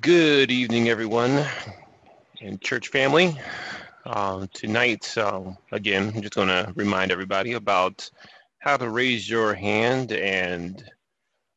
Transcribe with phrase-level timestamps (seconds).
[0.00, 1.46] Good evening, everyone
[2.42, 3.38] and church family.
[4.04, 8.10] Uh, tonight, uh, again, I'm just going to remind everybody about
[8.58, 10.82] how to raise your hand and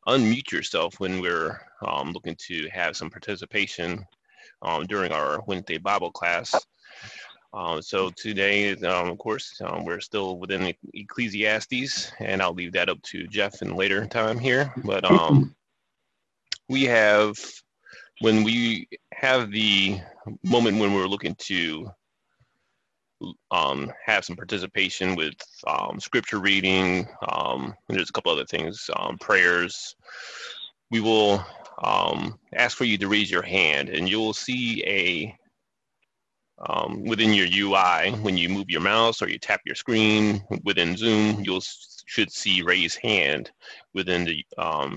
[0.07, 4.05] unmute yourself when we're um, looking to have some participation
[4.61, 6.53] um, during our Wednesday Bible class.
[7.51, 12.89] Uh, so today, um, of course, um, we're still within Ecclesiastes, and I'll leave that
[12.89, 14.71] up to Jeff in later time here.
[14.85, 15.55] But um,
[16.69, 17.35] we have
[18.21, 19.99] when we have the
[20.43, 21.89] moment when we're looking to
[23.51, 25.33] um, have some participation with
[25.67, 29.95] um, scripture reading, um, there's a couple other things, um, prayers,
[30.91, 31.43] we will
[31.83, 35.35] um, ask for you to raise your hand and you'll see a
[36.67, 40.97] um, within your UI, when you move your mouse or you tap your screen within
[40.97, 41.63] Zoom, you'll
[42.05, 43.51] should see raise hand
[43.93, 44.43] within the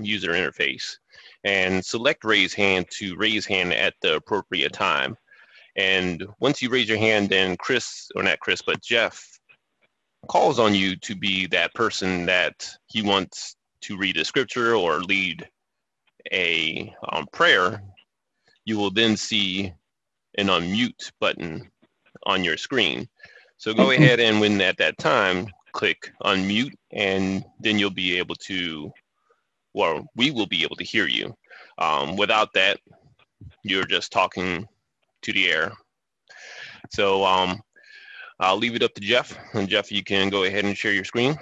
[0.01, 0.97] user interface
[1.43, 5.17] and select raise hand to raise hand at the appropriate time.
[5.75, 9.27] And once you raise your hand, then Chris, or not Chris, but Jeff
[10.27, 15.01] calls on you to be that person that he wants to read a scripture or
[15.01, 15.47] lead
[16.31, 17.81] a um, prayer.
[18.65, 19.73] You will then see
[20.37, 21.69] an unmute button
[22.25, 23.07] on your screen.
[23.57, 28.35] So go ahead and when at that time, click unmute and then you'll be able
[28.35, 28.91] to
[29.73, 31.35] well, we will be able to hear you.
[31.77, 32.79] Um, without that,
[33.63, 34.67] you're just talking
[35.23, 35.71] to the air.
[36.91, 37.61] So um,
[38.39, 39.37] I'll leave it up to Jeff.
[39.53, 41.37] And Jeff, you can go ahead and share your screen.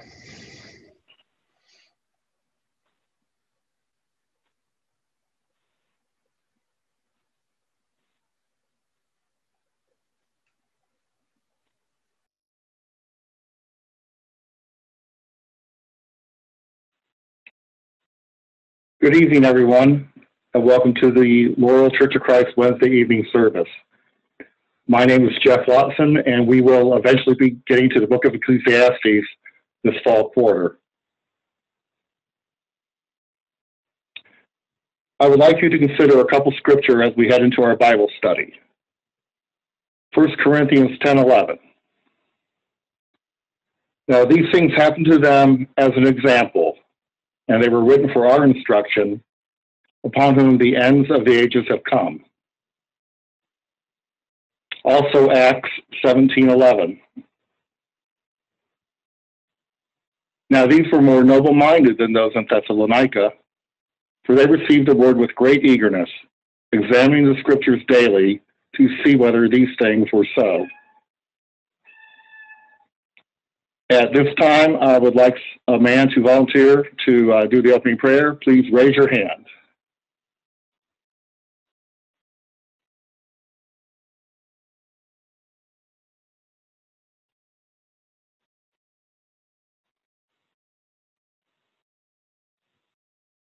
[19.02, 20.07] Good evening, everyone,
[20.53, 23.67] and welcome to the Laurel Church of Christ Wednesday evening service.
[24.88, 28.35] My name is Jeff Watson, and we will eventually be getting to the book of
[28.35, 29.27] Ecclesiastes
[29.83, 30.77] this fall quarter.
[35.20, 38.08] I would like you to consider a couple scripture as we head into our Bible
[38.20, 38.53] study.
[40.14, 41.58] 1 Corinthians 10 11.
[44.08, 46.70] Now, these things happened to them as an example
[47.52, 49.22] and they were written for our instruction,
[50.06, 52.23] upon whom the ends of the ages have come.
[54.86, 55.70] Also Acts
[56.04, 57.00] 17:11.
[60.50, 63.34] Now these were more noble-minded than those in Thessalonica,
[64.23, 66.10] for they received the word with great eagerness,
[66.72, 68.42] examining the scriptures daily
[68.78, 70.66] to see whether these things were so.
[73.91, 75.35] At this time, I would like
[75.67, 78.35] a man to volunteer to uh, do the opening prayer.
[78.35, 79.45] Please raise your hand.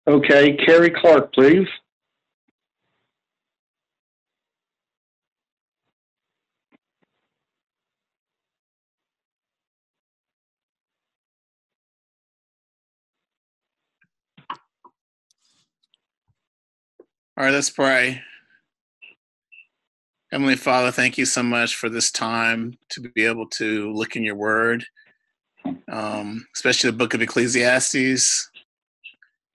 [0.07, 1.67] Okay, Carrie Clark, please.
[17.37, 18.21] All right, let's pray.
[20.31, 24.23] Heavenly Father, thank you so much for this time to be able to look in
[24.23, 24.85] your word,
[25.91, 28.49] um, especially the book of Ecclesiastes.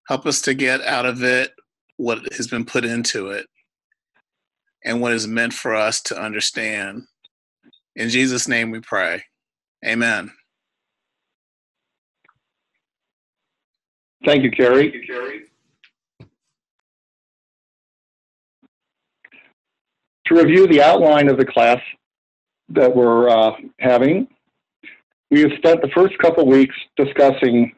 [0.08, 1.52] Help us to get out of it
[1.96, 3.46] what has been put into it
[4.84, 7.04] and what is meant for us to understand.
[7.96, 9.22] In Jesus' name we pray.
[9.86, 10.30] Amen.
[14.26, 14.90] Thank you, Carrie.
[14.90, 15.49] Thank you, Carrie.
[20.30, 21.80] To review the outline of the class
[22.68, 24.28] that we're uh, having,
[25.28, 27.72] we have spent the first couple weeks discussing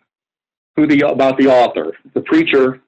[0.77, 2.83] who the about the author, the preacher,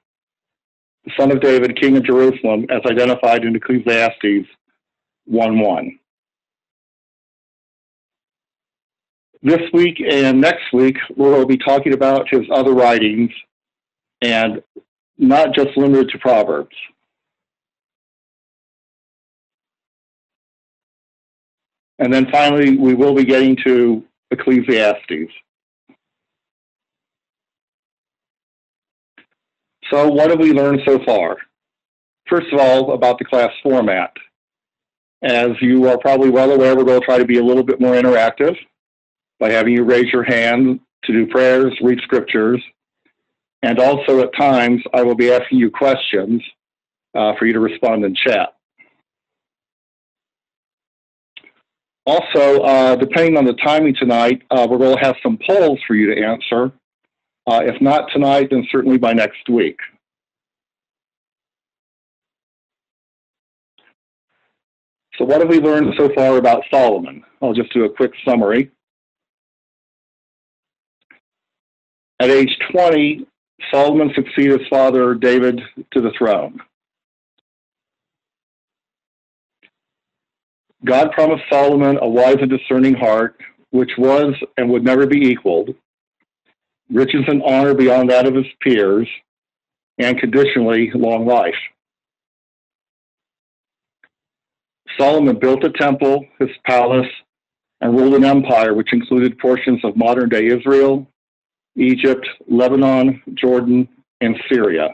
[1.05, 4.47] the son of David, king of Jerusalem, as identified in Ecclesiastes
[5.27, 5.97] 1:1.
[9.41, 13.31] This week and next week, we'll be talking about his other writings
[14.21, 14.61] and
[15.17, 16.75] not just limited to Proverbs.
[21.99, 25.31] And then finally, we will be getting to Ecclesiastes.
[29.91, 31.37] So what have we learned so far?
[32.27, 34.11] First of all, about the class format.
[35.21, 37.79] As you are probably well aware, we're going to try to be a little bit
[37.79, 38.55] more interactive
[39.39, 42.61] by having you raise your hand to do prayers, read scriptures,
[43.61, 46.41] and also at times I will be asking you questions
[47.15, 48.54] uh, for you to respond in chat.
[52.05, 55.95] Also, uh, depending on the timing tonight, uh, we're going to have some polls for
[55.95, 56.71] you to answer.
[57.47, 59.77] Uh, if not tonight, then certainly by next week.
[65.17, 67.23] So what have we learned so far about Solomon?
[67.41, 68.71] I'll just do a quick summary.
[72.19, 73.25] At age 20,
[73.71, 75.61] Solomon succeeded his father David
[75.93, 76.59] to the throne.
[80.85, 83.39] God promised Solomon a wise and discerning heart,
[83.71, 85.75] which was and would never be equaled,
[86.89, 89.07] riches and honor beyond that of his peers,
[89.97, 91.55] and conditionally long life.
[94.97, 97.07] Solomon built a temple, his palace,
[97.81, 101.07] and ruled an empire which included portions of modern day Israel,
[101.75, 103.87] Egypt, Lebanon, Jordan,
[104.21, 104.89] and Syria.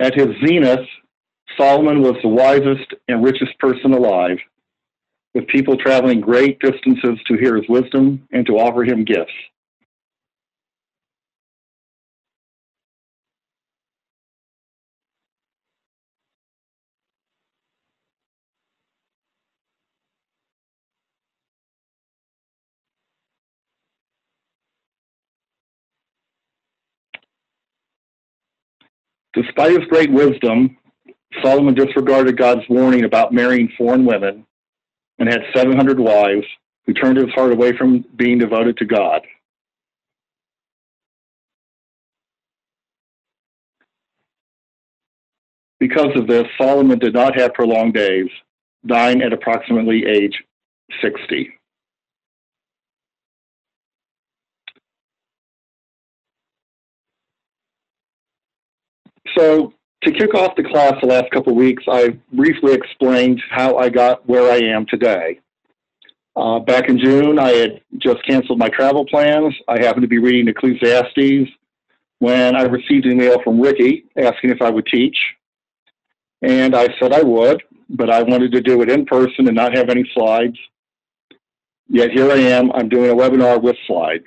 [0.00, 0.86] At his zenith,
[1.56, 4.38] Solomon was the wisest and richest person alive,
[5.34, 9.32] with people traveling great distances to hear his wisdom and to offer him gifts.
[29.40, 30.76] Despite his great wisdom,
[31.44, 34.44] Solomon disregarded God's warning about marrying foreign women
[35.20, 36.44] and had 700 wives
[36.84, 39.22] who turned his heart away from being devoted to God.
[45.78, 48.30] Because of this, Solomon did not have prolonged days,
[48.86, 50.42] dying at approximately age
[51.00, 51.57] 60.
[59.38, 63.76] So to kick off the class the last couple of weeks, I briefly explained how
[63.76, 65.38] I got where I am today.
[66.34, 69.54] Uh, back in June, I had just canceled my travel plans.
[69.68, 71.50] I happened to be reading Ecclesiastes
[72.18, 75.16] when I received an email from Ricky asking if I would teach.
[76.42, 79.76] And I said I would, but I wanted to do it in person and not
[79.76, 80.56] have any slides.
[81.88, 84.24] Yet here I am, I'm doing a webinar with slides.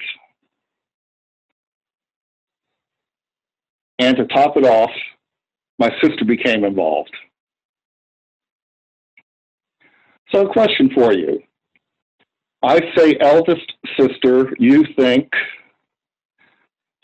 [4.01, 4.89] And to top it off,
[5.77, 7.15] my sister became involved.
[10.31, 11.39] So, a question for you.
[12.63, 15.29] I say eldest sister, you think.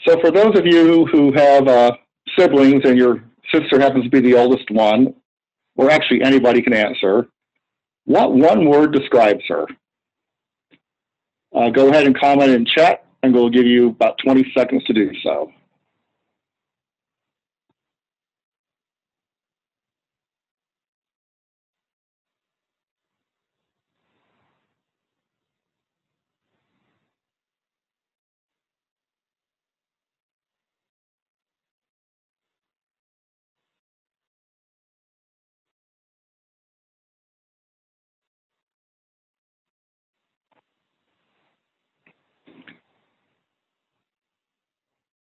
[0.07, 1.91] So, for those of you who have uh,
[2.35, 3.23] siblings and your
[3.53, 5.13] sister happens to be the oldest one,
[5.75, 7.27] or actually anybody can answer,
[8.05, 9.67] what one word describes her?
[11.55, 14.93] Uh, go ahead and comment in chat, and we'll give you about 20 seconds to
[14.93, 15.51] do so.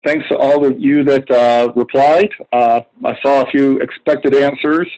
[0.04, 2.30] Thanks to all of you that uh, replied.
[2.52, 4.88] Uh, I saw a few expected answers.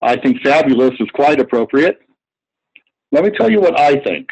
[0.00, 2.00] I think fabulous is quite appropriate.
[3.10, 4.28] Let me tell you what I think.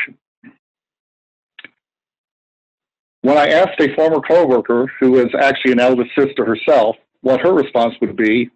[3.23, 7.53] When I asked a former coworker who is actually an eldest sister herself what her
[7.53, 8.51] response would be,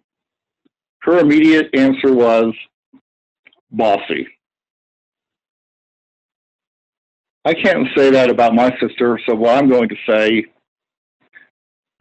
[1.01, 2.53] her immediate answer was
[3.71, 4.27] bossy.
[7.43, 10.45] I can't say that about my sister, so what I'm going to say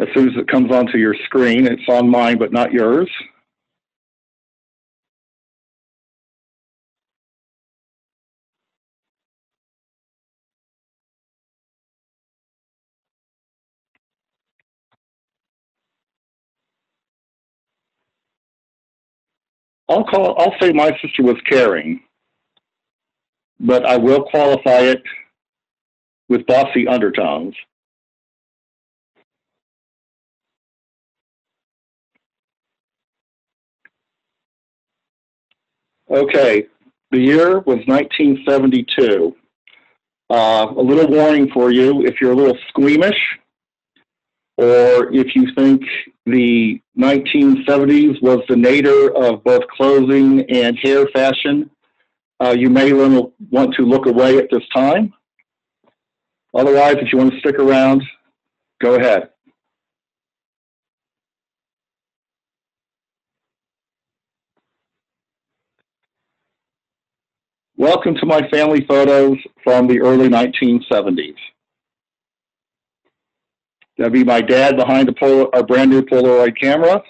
[0.00, 3.08] as soon as it comes onto your screen, it's on mine but not yours.
[19.90, 20.40] I'll call.
[20.40, 22.00] I'll say my sister was caring,
[23.58, 25.02] but I will qualify it
[26.28, 27.54] with bossy undertones.
[36.10, 36.66] Okay,
[37.12, 39.36] the year was 1972.
[40.28, 43.18] Uh, a little warning for you if you're a little squeamish
[44.56, 45.82] or if you think
[46.26, 51.70] the 1970s was the nadir of both clothing and hair fashion,
[52.40, 55.12] uh, you may want to look away at this time.
[56.54, 58.02] Otherwise, if you want to stick around,
[58.80, 59.30] go ahead.
[67.80, 71.34] Welcome to my family photos from the early 1970s.
[73.96, 77.02] That'd be my dad behind a, Pol- brand new Polaroid camera.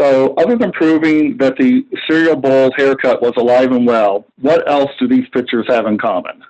[0.00, 4.90] So, other than proving that the cereal bowl haircut was alive and well, what else
[4.98, 6.42] do these pictures have in common?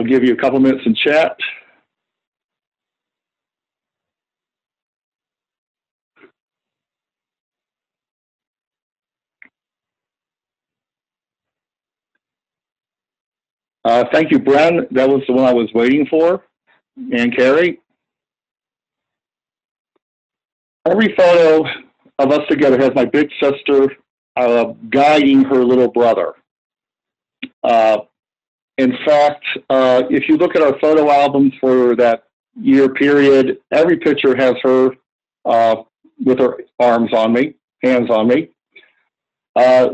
[0.00, 1.36] I'll give you a couple minutes in chat.
[13.84, 14.88] Uh, thank you, Bren.
[14.90, 16.46] That was the one I was waiting for.
[16.96, 17.80] And Carrie.
[20.86, 21.68] Every photo
[22.18, 23.94] of us together has my big sister
[24.36, 26.32] uh, guiding her little brother.
[27.62, 27.98] Uh,
[28.80, 32.24] in fact, uh, if you look at our photo album for that
[32.58, 34.92] year period, every picture has her
[35.44, 35.76] uh,
[36.24, 38.48] with her arms on me, hands on me.
[39.54, 39.90] Uh,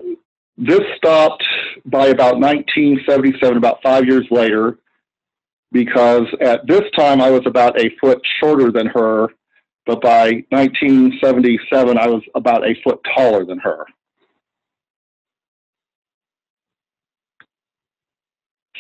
[0.57, 1.43] this stopped
[1.85, 4.79] by about 1977, about five years later,
[5.73, 9.31] because at this time I was about a foot shorter than her,
[9.85, 13.85] but by 1977 I was about a foot taller than her.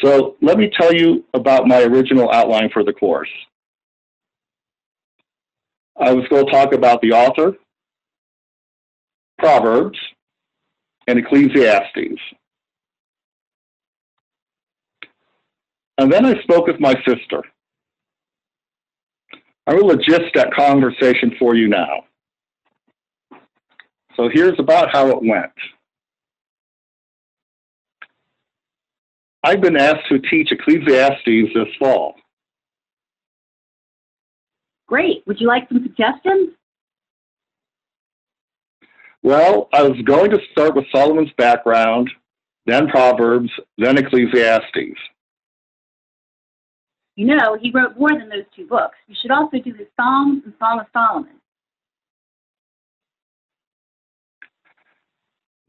[0.03, 3.31] So let me tell you about my original outline for the course.
[5.99, 7.57] I was going to talk about the author,
[9.38, 9.99] Proverbs,
[11.07, 12.21] and Ecclesiastes.
[15.99, 17.43] And then I spoke with my sister.
[19.67, 22.05] I will gist that conversation for you now.
[24.17, 25.53] So here's about how it went.
[29.43, 32.16] I've been asked to teach Ecclesiastes this fall.
[34.87, 35.23] Great.
[35.26, 36.50] Would you like some suggestions?
[39.23, 42.09] Well, I was going to start with Solomon's background,
[42.66, 44.99] then Proverbs, then Ecclesiastes.
[47.16, 48.97] You know, he wrote more than those two books.
[49.09, 51.40] You should also do his Psalms and Song of Solomon.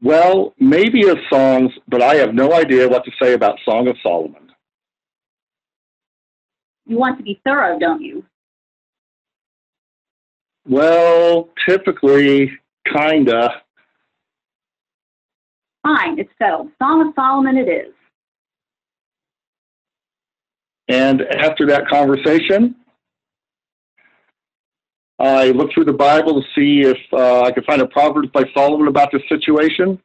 [0.00, 3.96] Well, maybe his songs, but I have no idea what to say about Song of
[4.02, 4.52] Solomon.
[6.86, 8.24] You want to be thorough, don't you?
[10.66, 12.50] Well, typically
[12.92, 13.62] Kinda.
[15.82, 16.68] Fine, it's settled.
[16.80, 17.94] Song of Solomon it is.
[20.88, 22.74] And after that conversation,
[25.18, 28.44] I looked through the Bible to see if uh, I could find a Proverbs by
[28.54, 30.00] Solomon about this situation.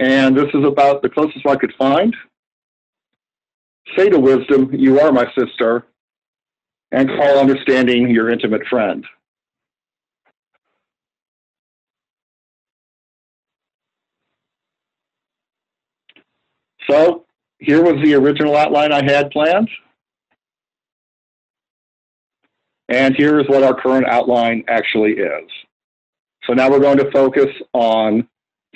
[0.00, 2.14] And this is about the closest one I could find.
[3.96, 5.86] Say to wisdom, You are my sister,
[6.90, 9.06] and call understanding your intimate friend.
[16.90, 17.24] So
[17.58, 19.70] here was the original outline I had planned.
[22.88, 25.50] And here is what our current outline actually is.
[26.46, 28.28] So now we're going to focus on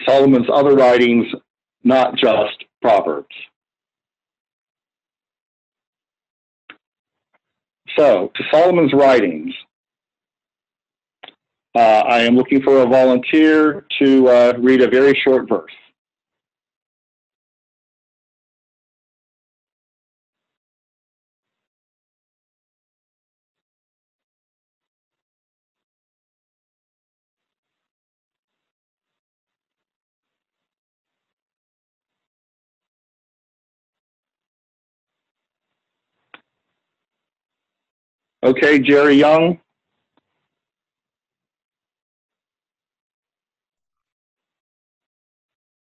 [0.07, 1.27] Solomon's other writings,
[1.85, 3.35] not just Proverbs.
[7.99, 9.53] So, to Solomon's writings,
[11.75, 15.73] uh, I am looking for a volunteer to uh, read a very short verse.
[38.43, 39.59] Okay, Jerry Young.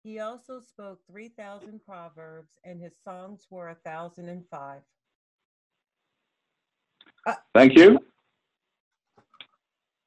[0.02, 4.80] He also spoke 3,000 proverbs, and his songs were 1,005.
[7.26, 7.98] Uh, Thank you.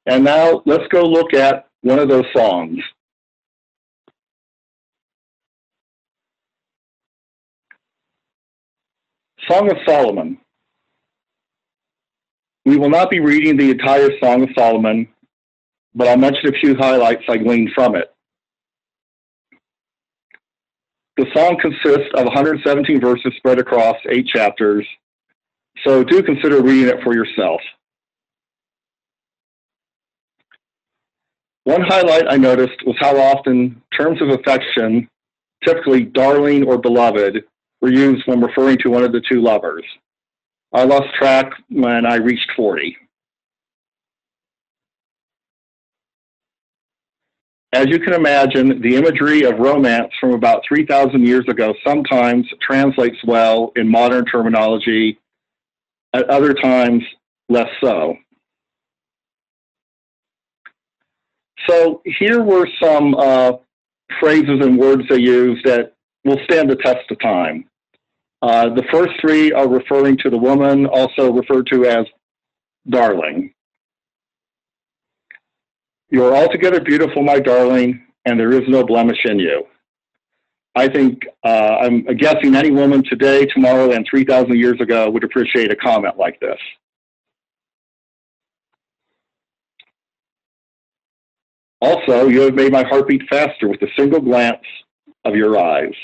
[0.06, 2.80] And now let's go look at one of those songs.
[9.48, 10.41] Song of Solomon.
[12.64, 15.08] We will not be reading the entire Song of Solomon,
[15.94, 18.12] but I'll mention a few highlights I gleaned from it.
[21.16, 24.86] The song consists of 117 verses spread across eight chapters,
[25.84, 27.60] so do consider reading it for yourself.
[31.64, 35.08] One highlight I noticed was how often terms of affection,
[35.64, 37.44] typically darling or beloved,
[37.80, 39.84] were used when referring to one of the two lovers.
[40.72, 42.96] I lost track when I reached 40.
[47.74, 53.16] As you can imagine, the imagery of romance from about 3,000 years ago sometimes translates
[53.24, 55.18] well in modern terminology,
[56.12, 57.02] at other times,
[57.48, 58.16] less so.
[61.68, 63.52] So here were some uh,
[64.20, 67.64] phrases and words they used that will stand the test of time.
[68.42, 72.04] Uh, the first three are referring to the woman, also referred to as
[72.88, 73.54] darling.
[76.10, 79.64] You are altogether beautiful, my darling, and there is no blemish in you.
[80.74, 85.70] I think uh, I'm guessing any woman today, tomorrow, and 3,000 years ago would appreciate
[85.70, 86.58] a comment like this.
[91.80, 94.64] Also, you have made my heartbeat faster with a single glance
[95.24, 95.94] of your eyes.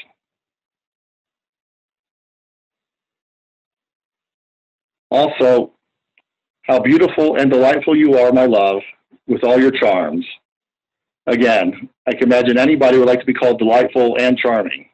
[5.11, 5.73] Also,
[6.63, 8.83] how beautiful and delightful you are, my love,
[9.27, 10.27] with all your charms.
[11.27, 14.87] Again, I can imagine anybody would like to be called delightful and charming.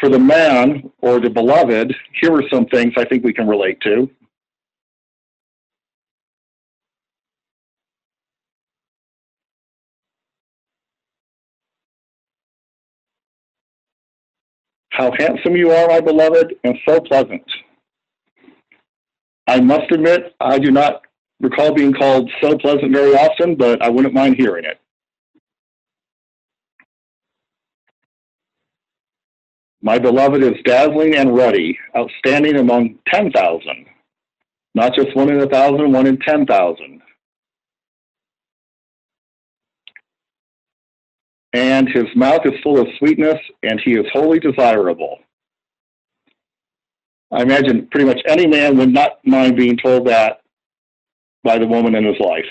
[0.00, 3.80] For the man or the beloved, here are some things I think we can relate
[3.82, 4.10] to.
[14.92, 17.44] How handsome you are, my beloved, and so pleasant.
[19.46, 21.00] I must admit, I do not
[21.40, 24.78] recall being called so pleasant very often, but I wouldn't mind hearing it.
[29.80, 33.86] My beloved is dazzling and ruddy, outstanding among 10,000.
[34.74, 37.00] Not just one in a thousand, one in 10,000.
[41.52, 45.18] And his mouth is full of sweetness, and he is wholly desirable.
[47.30, 50.40] I imagine pretty much any man would not mind being told that
[51.44, 52.44] by the woman in his life.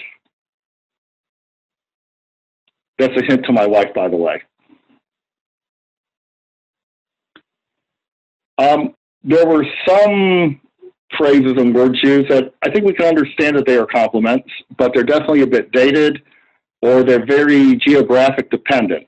[2.98, 4.42] That's a hint to my wife, by the way.
[8.58, 10.62] Um, there were some
[11.18, 14.94] phrases and words used that I think we can understand that they are compliments, but
[14.94, 16.22] they're definitely a bit dated
[16.82, 19.08] or they're very geographic dependent.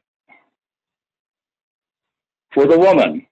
[2.53, 3.25] For the woman,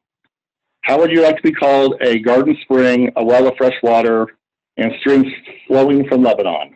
[0.81, 4.27] how would you like to be called a garden spring, a well of fresh water,
[4.77, 5.27] and streams
[5.67, 6.75] flowing from Lebanon.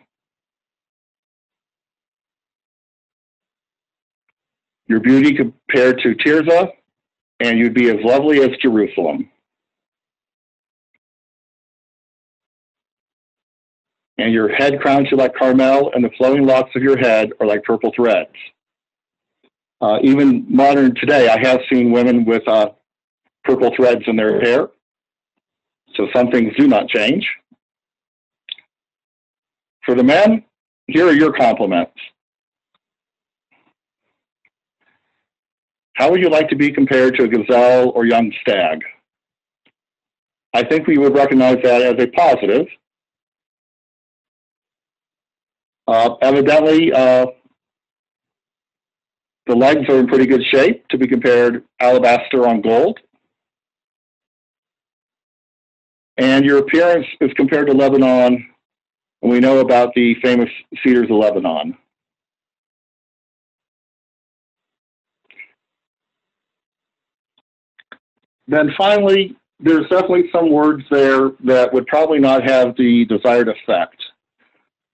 [4.86, 6.70] Your beauty compared to Tirzah,
[7.40, 9.28] and you'd be as lovely as Jerusalem.
[14.18, 17.46] And your head crowns you like Carmel, and the flowing locks of your head are
[17.46, 18.30] like purple threads.
[19.80, 22.70] Uh, even modern today, I have seen women with uh,
[23.44, 24.68] purple threads in their hair.
[25.96, 27.26] So some things do not change.
[29.84, 30.44] For the men,
[30.86, 31.92] here are your compliments.
[35.94, 38.82] How would you like to be compared to a gazelle or young stag?
[40.54, 42.66] I think we would recognize that as a positive.
[45.86, 47.26] Uh, evidently, uh,
[49.46, 52.98] the legs are in pretty good shape to be compared alabaster on gold.
[56.16, 58.46] And your appearance is compared to Lebanon
[59.22, 60.48] and we know about the famous
[60.82, 61.76] Cedars of Lebanon.
[68.48, 73.96] Then finally, there's definitely some words there that would probably not have the desired effect.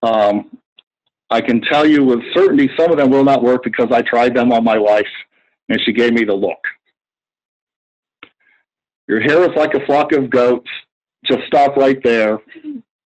[0.03, 0.57] Um,
[1.33, 4.37] I can tell you with certainty some of them will not work because I tried
[4.37, 5.07] them on my wife
[5.71, 6.59] and she gave me the look.
[9.09, 10.69] Your hair is like a flock of goats.
[11.25, 12.39] Just stop right there.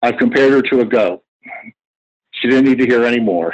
[0.01, 1.23] I've compared her to a goat.
[2.31, 3.53] She didn't need to hear any more.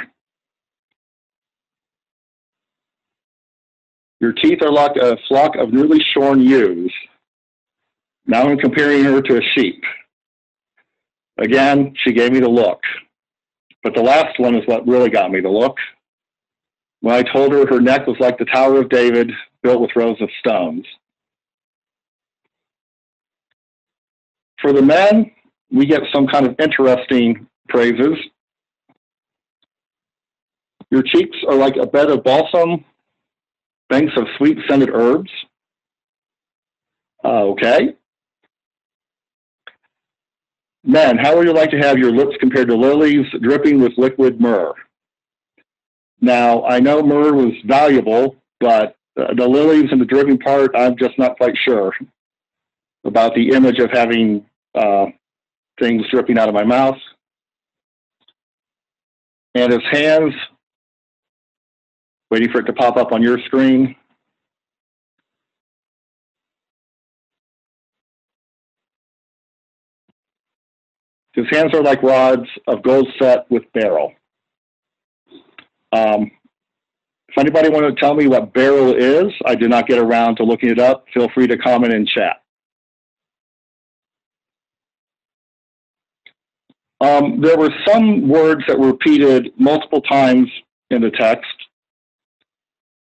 [4.20, 6.94] Your teeth are like a flock of newly shorn ewes.
[8.24, 9.82] Now I'm comparing her to a sheep.
[11.38, 12.80] Again, she gave me the look.
[13.82, 15.76] But the last one is what really got me the look.
[17.00, 20.20] When I told her her neck was like the Tower of David built with rows
[20.20, 20.86] of stones.
[24.60, 25.32] For the men,
[25.72, 28.16] we get some kind of interesting praises.
[30.90, 32.84] Your cheeks are like a bed of balsam,
[33.88, 35.30] banks of sweet scented herbs.
[37.24, 37.94] Uh, okay.
[40.84, 44.40] Men, how would you like to have your lips compared to lilies dripping with liquid
[44.40, 44.74] myrrh?
[46.20, 50.96] Now, I know myrrh was valuable, but uh, the lilies and the dripping part, I'm
[50.96, 51.92] just not quite sure
[53.04, 55.06] about the image of having uh,
[55.80, 56.96] things dripping out of my mouth.
[59.54, 60.34] And his hands,
[62.30, 63.94] waiting for it to pop up on your screen.
[71.34, 74.12] His hands are like rods of gold set with beryl.
[75.92, 76.30] Um,
[77.28, 80.44] if anybody want to tell me what beryl is, I did not get around to
[80.44, 81.06] looking it up.
[81.14, 82.42] Feel free to comment in chat.
[87.00, 90.48] Um, there were some words that were repeated multiple times
[90.90, 91.50] in the text,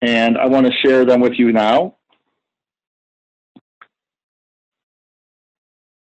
[0.01, 1.97] and I want to share them with you now.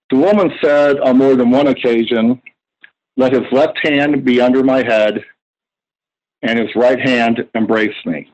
[0.09, 2.41] The woman said on more than one occasion,
[3.15, 5.23] Let his left hand be under my head,
[6.41, 8.31] and his right hand embrace me.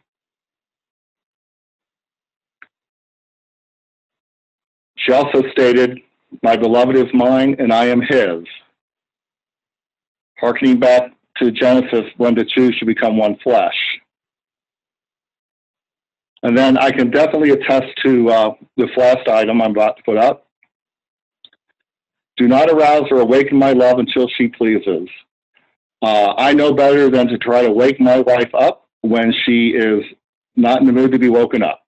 [4.97, 5.99] She also stated,
[6.41, 8.43] My beloved is mine, and I am his.
[10.39, 13.75] Harkening back to Genesis, when the two should become one flesh.
[16.41, 20.17] And then I can definitely attest to uh, this last item I'm about to put
[20.17, 20.44] up.
[22.38, 25.08] Do not arouse or awaken my love until she pleases.
[26.02, 30.04] Uh, I know better than to try to wake my wife up when she is
[30.56, 31.82] not in the mood to be woken up.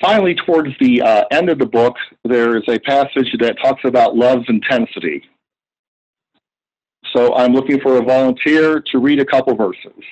[0.00, 4.16] Finally, towards the uh, end of the book, there is a passage that talks about
[4.16, 5.22] love's intensity.
[7.16, 10.04] So I'm looking for a volunteer to read a couple verses.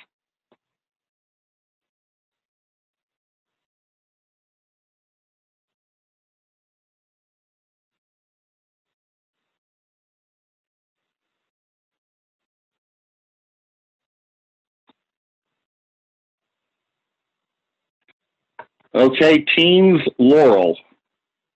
[18.97, 20.75] Okay, Teens Laurel,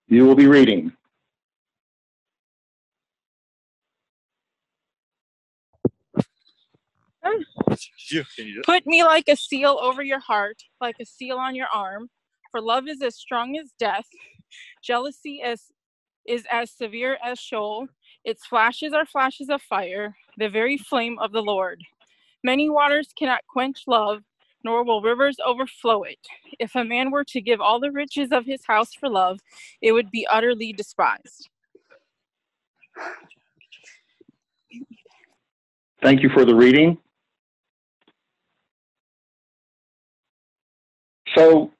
[0.07, 0.91] you will be reading.
[8.63, 12.11] Put me like a seal over your heart, like a seal on your arm.
[12.51, 14.05] For love is as strong as death.
[14.83, 15.63] Jealousy as
[16.27, 17.87] is as severe as Sheol.
[18.23, 21.81] Its flashes are flashes of fire, the very flame of the Lord.
[22.43, 24.21] Many waters cannot quench love,
[24.63, 26.19] nor will rivers overflow it.
[26.59, 29.39] If a man were to give all the riches of his house for love,
[29.81, 31.49] it would be utterly despised.
[36.01, 36.97] Thank you for the reading.
[41.35, 41.71] So,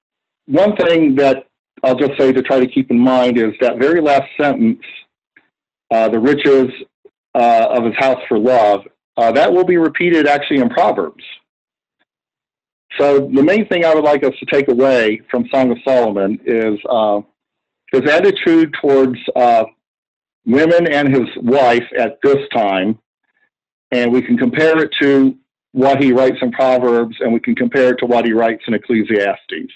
[0.45, 1.47] one thing that
[1.83, 4.81] I'll just say to try to keep in mind is that very last sentence,
[5.89, 6.69] uh, the riches
[7.35, 8.81] uh, of his house for love,
[9.17, 11.23] uh, that will be repeated actually in Proverbs.
[12.97, 16.39] So the main thing I would like us to take away from Song of Solomon
[16.45, 17.21] is uh,
[17.91, 19.65] his attitude towards uh,
[20.45, 22.99] women and his wife at this time,
[23.91, 25.37] and we can compare it to
[25.71, 28.73] what he writes in Proverbs, and we can compare it to what he writes in
[28.73, 29.71] Ecclesiastes.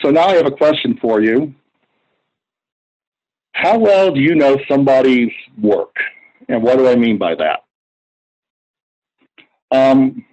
[0.00, 1.54] So now I have a question for you.
[3.52, 5.96] How well do you know somebody's work?
[6.48, 7.60] And what do I mean by that?
[9.70, 10.24] Um,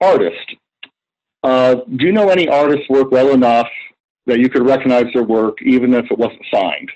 [0.00, 0.54] artist.
[1.42, 3.68] Uh, do you know any artists work well enough
[4.26, 6.90] that you could recognize their work even if it wasn't signed?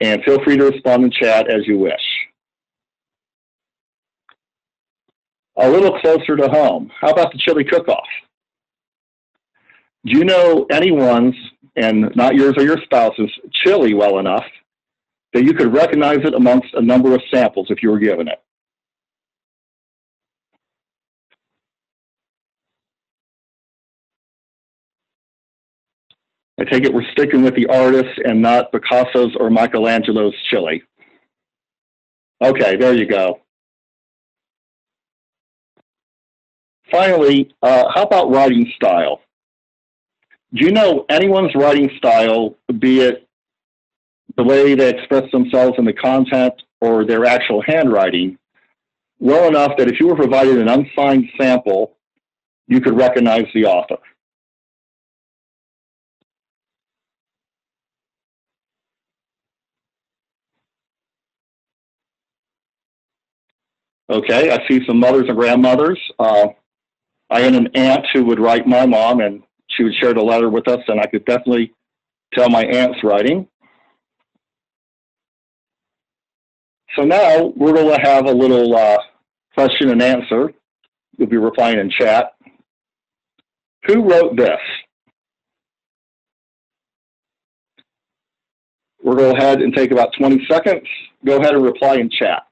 [0.00, 1.94] And feel free to respond in chat as you wish.
[5.58, 6.92] A little closer to home.
[7.00, 8.06] How about the chili cook-off?
[10.04, 11.34] Do you know anyone's,
[11.74, 13.30] and not yours or your spouse's,
[13.64, 14.44] chili well enough
[15.36, 18.42] that you could recognize it amongst a number of samples if you were given it.
[26.58, 30.82] I take it we're sticking with the artist and not Picasso's or Michelangelo's chili.
[32.42, 33.40] Okay, there you go.
[36.90, 39.20] Finally, uh, how about writing style?
[40.54, 43.25] Do you know anyone's writing style, be it
[44.36, 48.38] the way they express themselves in the content or their actual handwriting
[49.18, 51.96] well enough that if you were provided an unsigned sample,
[52.68, 53.96] you could recognize the author.
[64.08, 65.98] Okay, I see some mothers and grandmothers.
[66.18, 66.48] Uh,
[67.28, 70.48] I had an aunt who would write my mom, and she would share the letter
[70.48, 71.72] with us, and I could definitely
[72.32, 73.48] tell my aunt's writing.
[76.96, 78.98] So now we're going to have a little uh,
[79.54, 80.52] question and answer.
[81.18, 82.32] You'll be replying in chat.
[83.86, 84.58] Who wrote this?
[89.02, 90.82] We'll go ahead and take about 20 seconds.
[91.24, 92.44] Go ahead and reply in chat.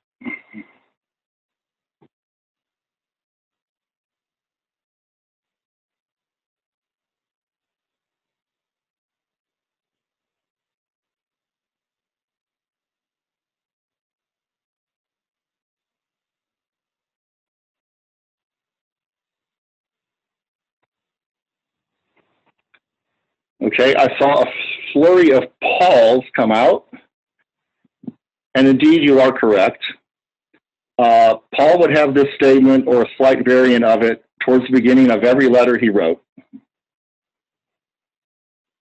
[23.62, 24.46] Okay, I saw a
[24.92, 26.86] flurry of Pauls come out.
[28.54, 29.82] And indeed, you are correct.
[30.98, 35.10] Uh, Paul would have this statement or a slight variant of it towards the beginning
[35.10, 36.22] of every letter he wrote.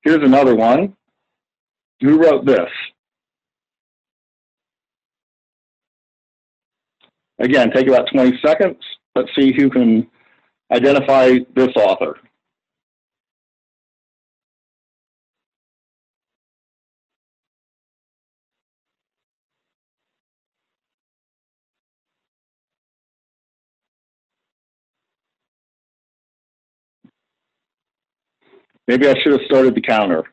[0.03, 0.95] Here's another one.
[2.01, 2.69] Who wrote this?
[7.39, 8.77] Again, take about 20 seconds.
[9.15, 10.07] Let's see who can
[10.71, 12.17] identify this author.
[28.87, 30.23] Maybe I should have started the counter.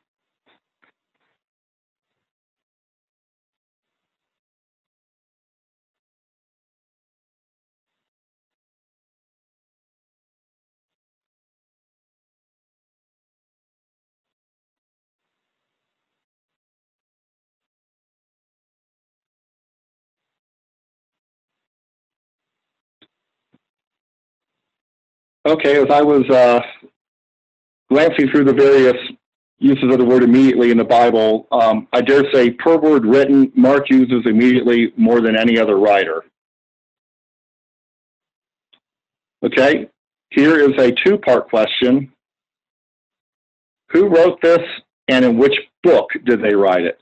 [25.46, 26.60] Okay, as I was uh,
[27.90, 28.96] glancing through the various
[29.59, 33.53] uses of the word immediately in the Bible, um, I dare say per word written,
[33.55, 36.24] Mark uses immediately more than any other writer.
[39.44, 39.88] Okay,
[40.31, 42.12] here is a two part question
[43.90, 44.61] Who wrote this
[45.09, 46.98] and in which book did they write it?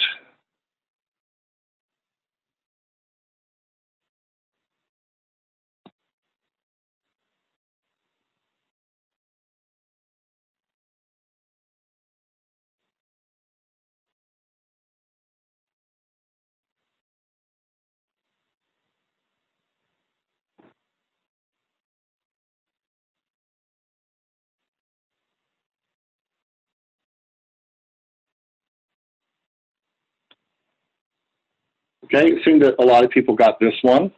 [32.15, 34.11] Okay, it seemed that a lot of people got this one.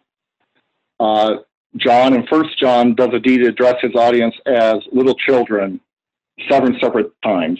[1.01, 1.37] Uh,
[1.77, 5.81] John in First John does indeed address his audience as little children
[6.49, 7.59] seven separate times.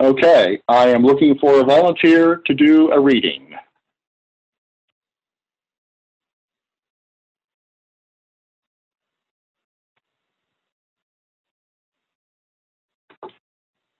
[0.00, 3.54] Okay, I am looking for a volunteer to do a reading.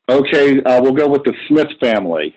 [0.08, 2.34] Okay, uh, we'll go with the Smith family.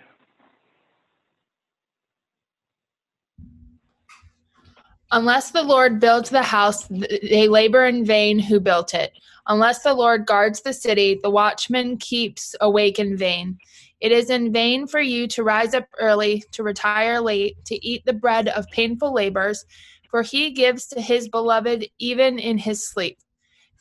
[5.11, 9.11] Unless the Lord builds the house, they labor in vain who built it.
[9.47, 13.57] Unless the Lord guards the city, the watchman keeps awake in vain.
[14.01, 18.05] It is in vain for you to rise up early, to retire late, to eat
[18.05, 19.65] the bread of painful labors,
[20.11, 23.17] for he gives to his beloved even in his sleep.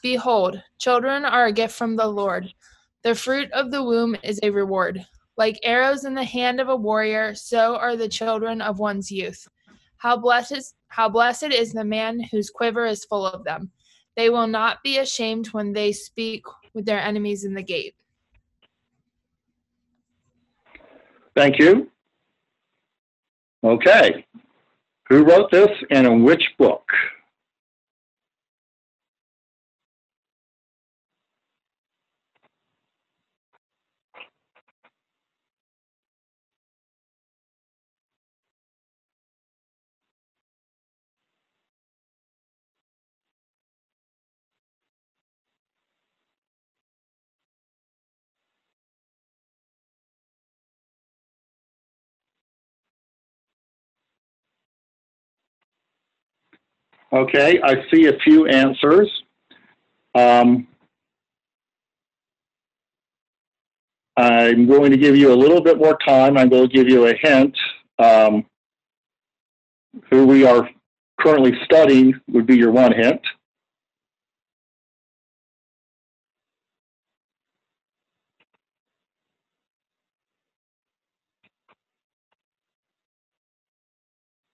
[0.03, 2.55] Behold, children are a gift from the Lord.
[3.03, 5.07] The fruit of the womb is a reward.
[5.37, 9.47] Like arrows in the hand of a warrior, so are the children of one's youth.
[9.99, 13.71] How blessed how blessed is the man whose quiver is full of them.
[14.17, 16.43] They will not be ashamed when they speak
[16.75, 17.95] with their enemies in the gate.
[21.37, 21.91] Thank you.
[23.63, 24.27] Okay.
[25.09, 26.85] Who wrote this and in which book?
[57.13, 59.11] Okay, I see a few answers.
[60.15, 60.67] Um,
[64.17, 66.37] I'm going to give you a little bit more time.
[66.37, 67.57] I'm going to give you a hint.
[67.99, 68.45] Um,
[70.11, 70.69] who we are
[71.21, 73.21] currently studying would be your one hint.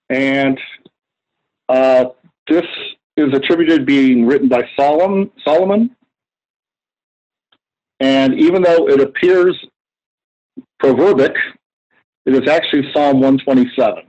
[0.09, 0.59] And
[1.67, 2.05] uh,
[2.47, 2.65] this
[3.17, 5.31] is attributed being written by Solomon.
[5.43, 5.95] Solomon.
[7.99, 9.57] And even though it appears
[10.79, 11.33] proverbic,
[12.25, 14.03] it is actually Psalm 127.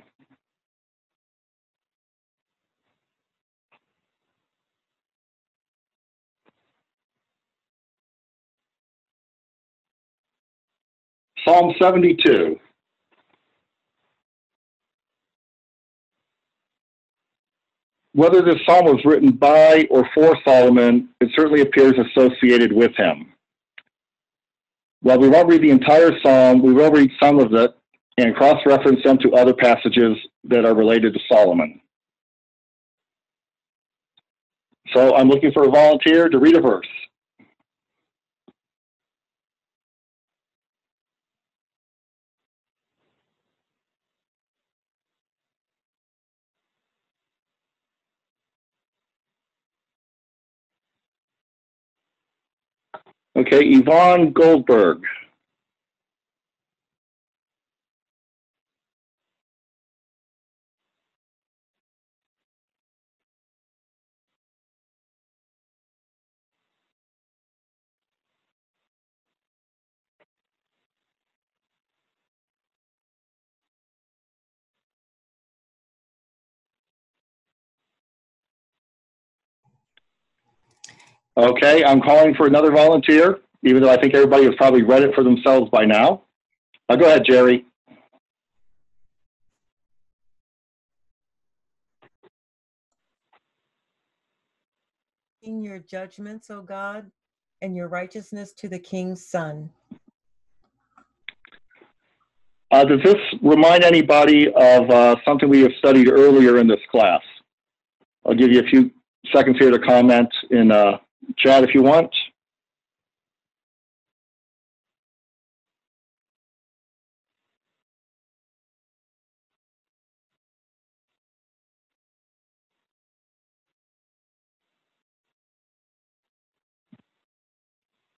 [11.47, 12.59] Psalm 72.
[18.17, 23.31] Whether this psalm was written by or for Solomon, it certainly appears associated with him.
[25.03, 27.77] While we won't read the entire psalm, we will read some of it
[28.17, 31.79] and cross reference them to other passages that are related to Solomon.
[34.95, 36.89] So I'm looking for a volunteer to read a verse.
[53.37, 55.03] Okay, Yvonne Goldberg.
[81.39, 85.15] Okay, I'm calling for another volunteer, even though I think everybody has probably read it
[85.15, 86.23] for themselves by now.
[86.89, 87.67] Uh, go ahead, Jerry.
[95.43, 97.11] In your judgments, O God,
[97.61, 99.69] and your righteousness to the king's son.
[102.71, 107.21] Uh, does this remind anybody of uh, something we have studied earlier in this class?
[108.25, 108.91] I'll give you a few
[109.35, 110.99] seconds here to comment in uh,
[111.37, 112.15] chat if you want.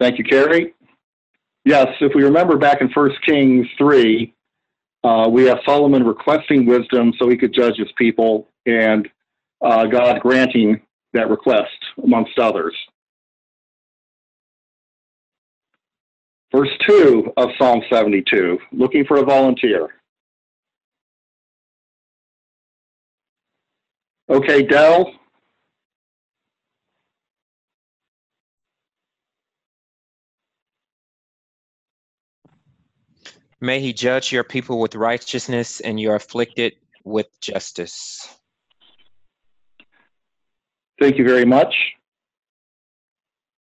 [0.00, 0.74] Thank you, Carrie.
[1.64, 4.32] Yes, if we remember back in 1 Kings 3,
[5.04, 9.08] uh, we have Solomon requesting wisdom so he could judge his people, and
[9.60, 10.80] uh, God granting
[11.14, 12.74] that request, amongst others.
[16.50, 19.88] Verse 2 of Psalm 72, looking for a volunteer.
[24.30, 25.12] Okay, Dell.
[33.60, 38.38] May he judge your people with righteousness and your afflicted with justice.
[41.00, 41.74] Thank you very much.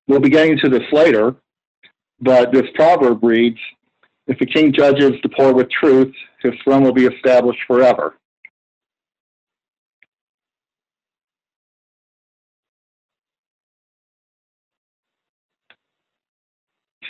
[0.08, 1.36] We'll be getting to this later,
[2.20, 3.60] but this proverb reads,
[4.28, 8.16] If the king judges the poor with truth, his throne will be established forever.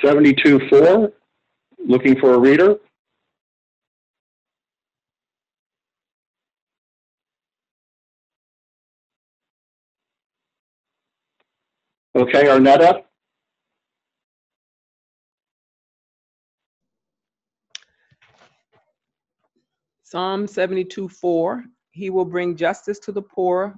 [0.04, 1.12] Seventy-two four,
[1.84, 2.78] looking for a reader.
[12.16, 13.04] Okay, Arnetta?
[20.10, 23.76] Psalm 72 4 He will bring justice to the poor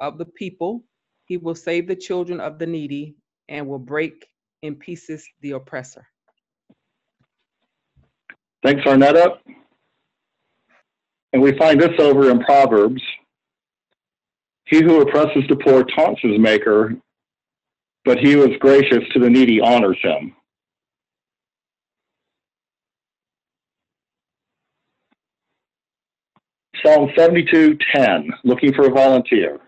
[0.00, 0.82] of the people.
[1.26, 3.16] He will save the children of the needy
[3.50, 4.28] and will break
[4.62, 6.06] in pieces the oppressor.
[8.62, 9.38] Thanks, Arnetta.
[11.34, 13.02] And we find this over in Proverbs.
[14.64, 16.96] He who oppresses the poor taunts his maker,
[18.06, 20.35] but he who is gracious to the needy honors him.
[26.86, 29.58] Psalm 72:10, looking for a volunteer.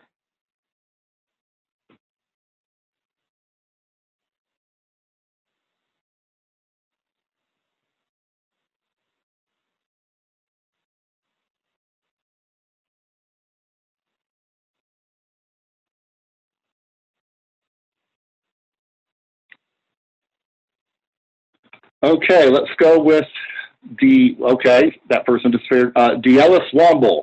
[22.04, 23.26] Okay, let's go with
[23.98, 24.36] D.
[24.40, 25.92] Okay, that person disappeared.
[25.96, 27.22] Uh, Ellis Womble.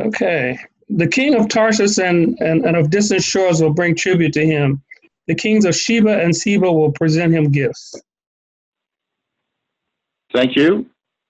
[0.00, 0.58] Okay,
[0.96, 4.82] the king of Tarsus and, and, and of distant shores will bring tribute to him.
[5.26, 7.94] The kings of Sheba and Seba will present him gifts.
[10.34, 10.86] Thank you.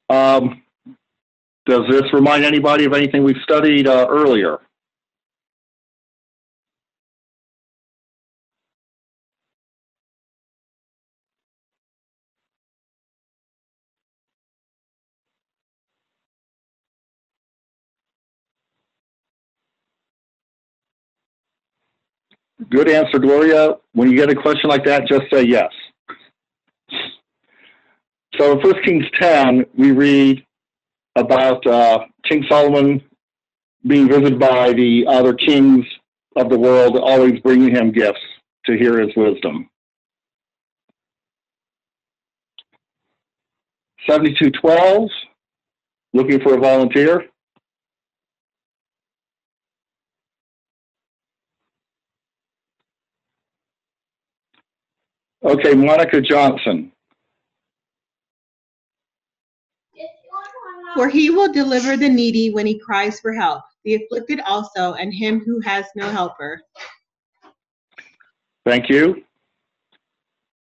[0.09, 0.63] Um,
[1.67, 4.59] does this remind anybody of anything we've studied uh, earlier?
[22.71, 23.77] Good answer, Gloria.
[23.93, 25.71] When you get a question like that, just say yes.
[28.39, 30.45] So in 1 Kings 10, we read
[31.17, 33.03] about uh, King Solomon
[33.87, 35.85] being visited by the other kings
[36.37, 38.21] of the world, always bringing him gifts
[38.67, 39.69] to hear his wisdom.
[44.09, 45.09] 7212,
[46.13, 47.27] looking for a volunteer.
[55.45, 56.93] Okay, Monica Johnson.
[60.95, 65.12] For he will deliver the needy when he cries for help, the afflicted also, and
[65.12, 66.62] him who has no helper.
[68.64, 69.24] Thank you.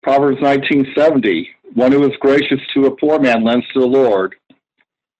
[0.03, 1.49] Proverbs 1970.
[1.75, 4.35] One who is gracious to a poor man lends to the Lord,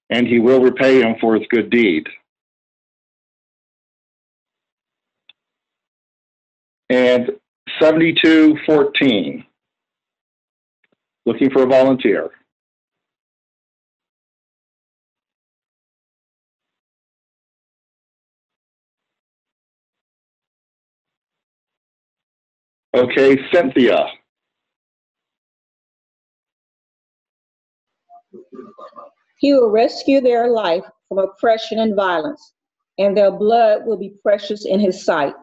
[0.09, 2.05] and he will repay him for his good deed.
[6.89, 7.31] And
[7.79, 9.45] 7214.
[11.25, 12.31] Looking for a volunteer.
[22.95, 24.07] Okay, Cynthia.
[29.37, 32.53] He will rescue their life from oppression and violence,
[32.97, 35.35] and their blood will be precious in his sight.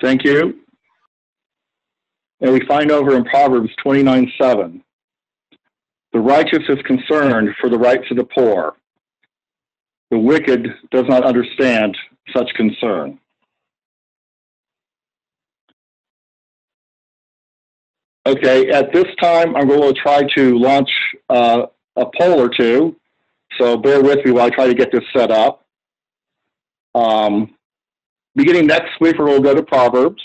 [0.00, 0.60] Thank you.
[2.40, 4.82] And we find over in Proverbs 29 7.
[6.12, 8.74] The righteous is concerned for the rights of the poor.
[10.10, 11.96] The wicked does not understand
[12.34, 13.18] such concern.
[18.26, 20.90] Okay, at this time, I'm going to try to launch
[21.28, 21.66] uh,
[21.96, 22.96] a poll or two.
[23.58, 25.64] So bear with me while I try to get this set up.
[26.94, 27.55] Um,
[28.36, 30.22] beginning next week, we'll go to Proverbs.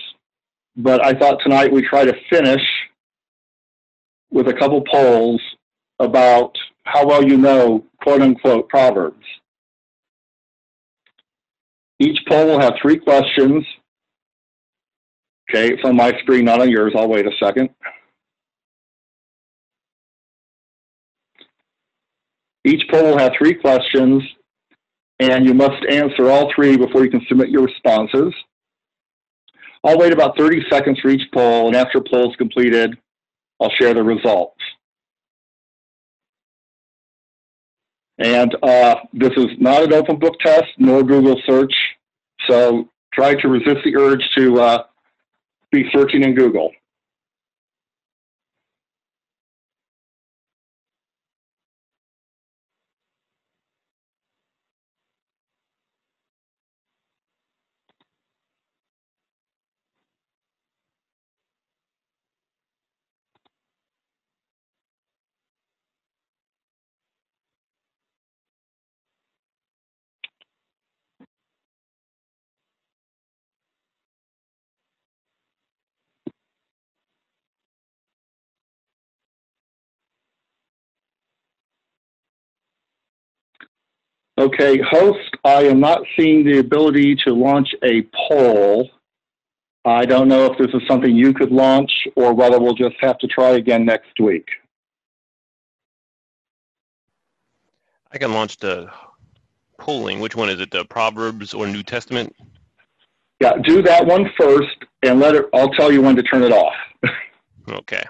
[0.75, 2.61] But I thought tonight we try to finish
[4.29, 5.41] with a couple polls
[5.99, 9.25] about how well you know quote unquote Proverbs.
[11.99, 13.63] Each poll will have three questions.
[15.49, 16.93] Okay, it's on my screen, not on yours.
[16.95, 17.69] I'll wait a second.
[22.63, 24.23] Each poll will have three questions,
[25.21, 28.33] and you must answer all three before you can submit your responses.
[29.83, 32.97] I'll wait about 30 seconds for each poll, and after poll is completed,
[33.59, 34.59] I'll share the results.
[38.17, 41.73] And uh, this is not an open book test, nor Google search,
[42.49, 44.83] so try to resist the urge to uh,
[45.71, 46.71] be searching in Google.
[84.41, 88.89] Okay, host, I am not seeing the ability to launch a poll.
[89.85, 93.19] I don't know if this is something you could launch or whether we'll just have
[93.19, 94.47] to try again next week.
[98.11, 98.89] I can launch the
[99.77, 100.19] polling.
[100.19, 102.35] Which one is it, the Proverbs or New Testament?
[103.41, 106.51] Yeah, do that one first and let it, I'll tell you when to turn it
[106.51, 106.73] off.
[107.69, 108.03] Okay.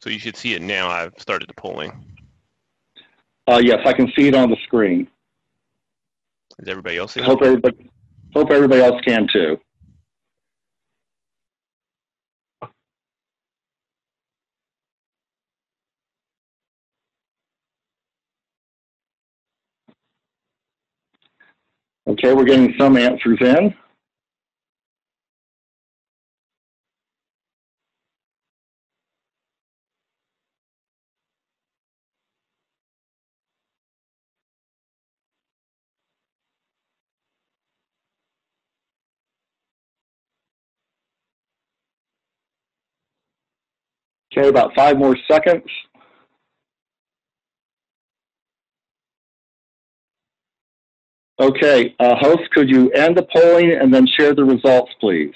[0.00, 0.88] So you should see it now.
[0.88, 1.92] I've started the polling.
[3.48, 5.08] Uh, yes, I can see it on the screen.
[6.60, 7.90] Is everybody else Hope everybody,
[8.34, 9.58] hope everybody else can too.
[22.08, 23.74] Okay, we're getting some answers in.
[44.38, 45.64] Okay, about five more seconds.
[51.40, 55.32] Okay, uh, host, could you end the polling and then share the results, please?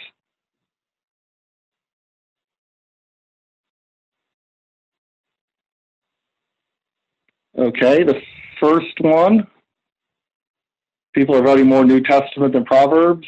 [7.59, 8.21] Okay, the
[8.61, 9.47] first one.
[11.13, 13.27] People are voting more New Testament than Proverbs.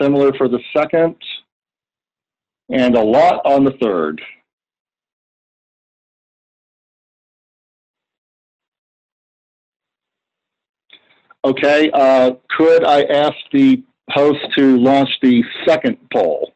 [0.00, 1.16] Similar for the second.
[2.70, 4.20] And a lot on the third.
[11.44, 16.52] Okay, uh, could I ask the host to launch the second poll?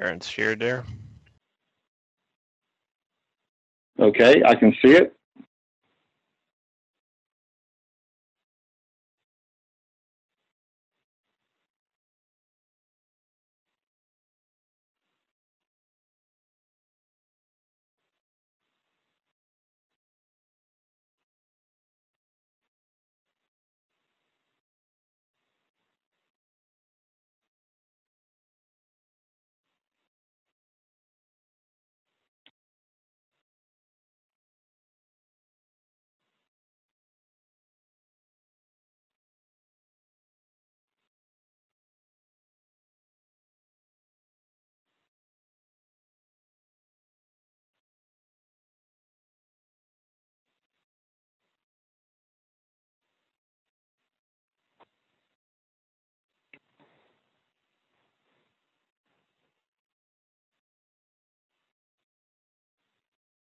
[0.00, 0.84] Aaron's shared there.
[3.98, 5.17] Okay, I can see it.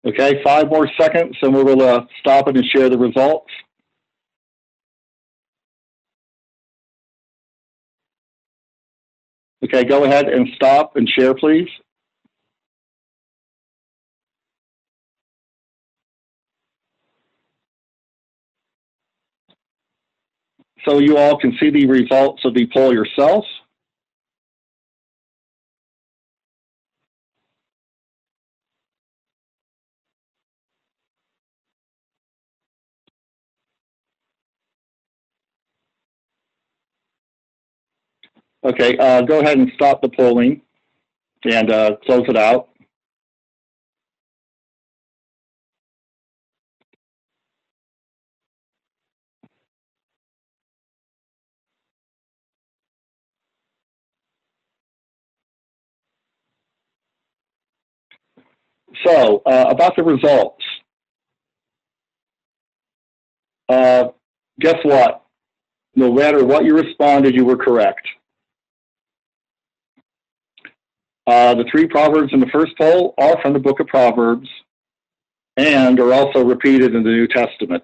[0.05, 3.51] Okay, five more seconds and we will uh, stop it and share the results.
[9.63, 11.69] Okay, go ahead and stop and share, please.
[20.85, 23.45] So you all can see the results of the poll yourself.
[38.63, 40.61] Okay, uh, go ahead and stop the polling
[41.45, 42.69] and uh, close it out.
[59.05, 60.63] So, uh, about the results.
[63.69, 64.09] Uh,
[64.59, 65.23] guess what?
[65.95, 68.07] No matter what you responded, you were correct.
[71.27, 74.49] Uh, the three proverbs in the first poll are from the book of Proverbs
[75.55, 77.83] and are also repeated in the New Testament.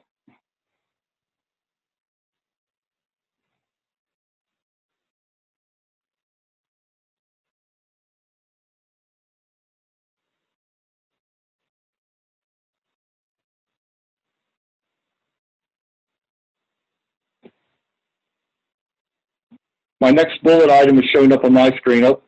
[20.00, 22.04] My next bullet item is showing up on my screen.
[22.04, 22.22] Oh,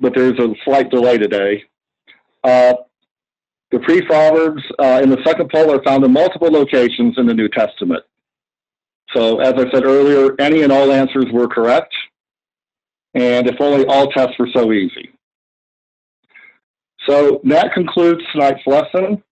[0.00, 1.64] but there's a slight delay today.
[2.44, 2.74] Uh,
[3.70, 7.34] the pre Proverbs uh, in the second poll are found in multiple locations in the
[7.34, 8.02] New Testament.
[9.14, 11.94] So, as I said earlier, any and all answers were correct.
[13.14, 15.10] And if only all tests were so easy.
[17.08, 19.22] So, that concludes tonight's lesson.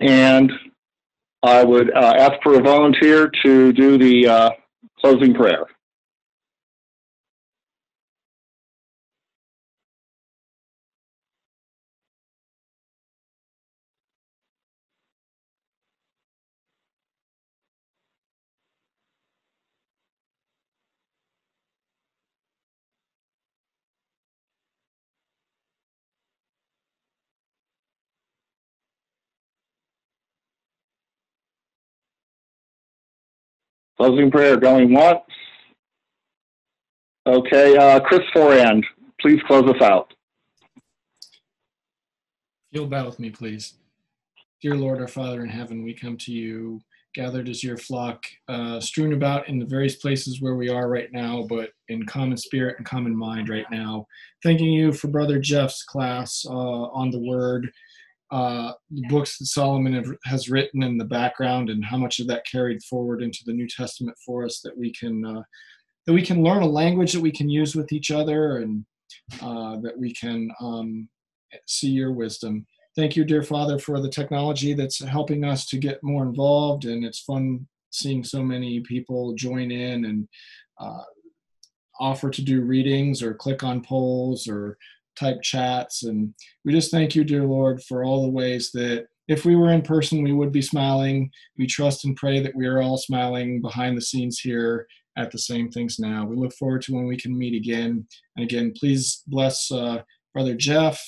[0.00, 0.52] And
[1.42, 4.50] I would uh, ask for a volunteer to do the uh,
[5.00, 5.66] closing prayer.
[33.96, 35.20] Closing prayer going once.
[37.26, 38.84] Okay, uh, Chris Forand,
[39.20, 40.12] please close us out.
[42.70, 43.74] You'll bow with me, please.
[44.62, 46.80] Dear Lord, our Father in heaven, we come to you
[47.16, 51.10] gathered as your flock, uh, strewn about in the various places where we are right
[51.12, 54.06] now, but in common spirit and common mind right now.
[54.42, 57.72] Thanking you for Brother Jeff's class uh, on the Word
[58.30, 62.46] uh, the books that Solomon has written in the background and how much of that
[62.50, 65.42] carried forward into the New Testament for us that we can uh,
[66.06, 68.84] that we can learn a language that we can use with each other and
[69.42, 71.08] uh, that we can um,
[71.66, 72.66] see your wisdom.
[72.96, 77.04] Thank you, dear Father, for the technology that's helping us to get more involved, and
[77.04, 80.28] it's fun seeing so many people join in and
[80.80, 81.02] uh,
[82.00, 84.78] offer to do readings or click on polls or
[85.18, 86.04] type chats.
[86.04, 89.72] And we just thank you, dear Lord, for all the ways that if we were
[89.72, 91.30] in person, we would be smiling.
[91.58, 94.86] We trust and pray that we are all smiling behind the scenes here
[95.16, 96.24] at the same things now.
[96.26, 98.06] We look forward to when we can meet again.
[98.36, 100.02] And again, please bless uh,
[100.32, 101.02] Brother Jeff,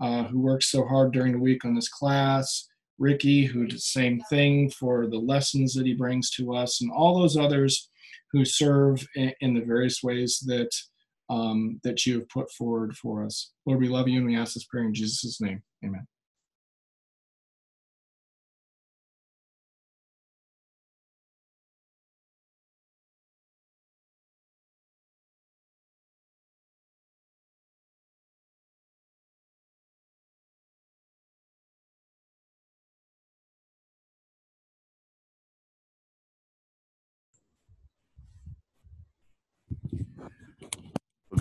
[0.00, 2.68] uh, who works so hard during the week on this class.
[2.98, 6.90] Ricky, who did the same thing for the lessons that he brings to us, and
[6.92, 7.90] all those others
[8.30, 10.70] who serve in, in the various ways that
[11.30, 13.52] um, that you have put forward for us.
[13.66, 15.62] Lord, we love you and we ask this prayer in Jesus' name.
[15.84, 16.06] Amen.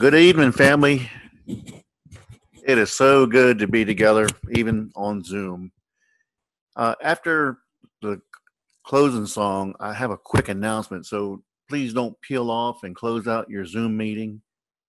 [0.02, 1.08] Good evening, family.
[1.46, 5.72] It is so good to be together, even on Zoom.
[6.76, 7.60] Uh, after
[8.02, 8.20] the
[8.84, 11.06] closing song, I have a quick announcement.
[11.06, 14.42] So please don't peel off and close out your Zoom meeting.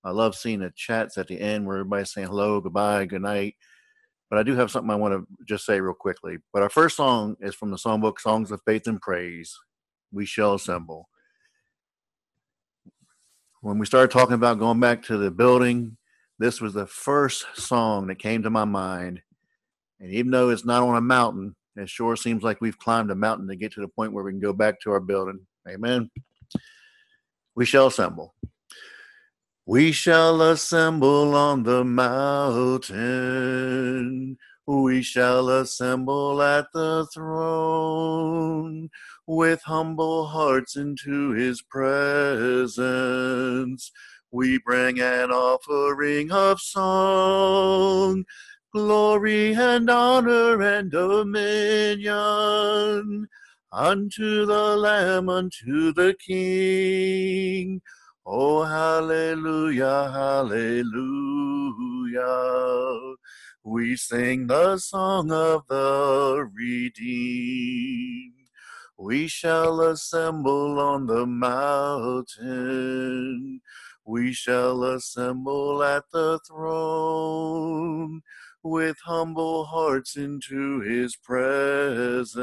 [0.02, 3.56] I love seeing the chats at the end where everybody's saying hello, goodbye, good night.
[4.30, 6.38] But I do have something I want to just say real quickly.
[6.54, 9.54] But our first song is from the songbook Songs of Faith and Praise.
[10.10, 11.10] We shall assemble
[13.62, 15.96] when we started talking about going back to the building,
[16.40, 19.22] this was the first song that came to my mind.
[20.00, 23.14] And even though it's not on a mountain, it sure seems like we've climbed a
[23.14, 25.38] mountain to get to the point where we can go back to our building.
[25.68, 26.10] Amen.
[27.54, 28.34] We shall assemble.
[29.64, 32.88] We shall assemble on the mountain.
[34.80, 38.88] We shall assemble at the throne
[39.26, 42.72] with humble hearts into his presence.
[44.30, 48.24] We bring an offering of song,
[48.74, 52.08] glory and honor and dominion
[53.70, 57.82] unto the Lamb, unto the King.
[58.24, 60.92] Oh, hallelujah, hallelujah.
[63.64, 68.32] We sing the song of the redeemed.
[68.98, 72.40] We shall assemble on the mountain.
[74.04, 78.22] We shall assemble at the throne
[78.64, 82.34] with humble hearts into his presence.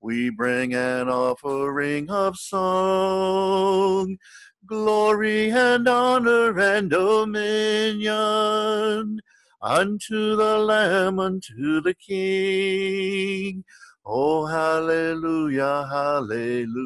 [0.00, 4.16] We bring an offering of song,
[4.66, 8.08] glory and honor and dominion
[9.60, 13.64] unto the Lamb, unto the King.
[14.04, 16.76] Oh, hallelujah, hallelujah.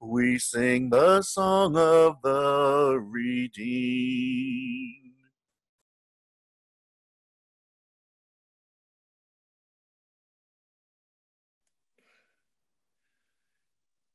[0.00, 4.98] We sing the song of the redeemed.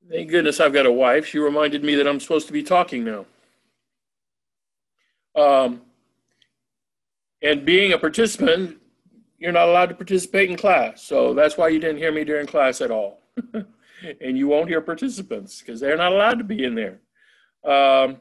[0.09, 1.25] Thank goodness I've got a wife.
[1.25, 3.25] She reminded me that I'm supposed to be talking now.
[5.37, 5.81] Um,
[7.41, 8.77] and being a participant,
[9.37, 11.03] you're not allowed to participate in class.
[11.03, 13.21] So that's why you didn't hear me during class at all.
[13.53, 16.99] and you won't hear participants because they're not allowed to be in there.
[17.63, 18.17] Um,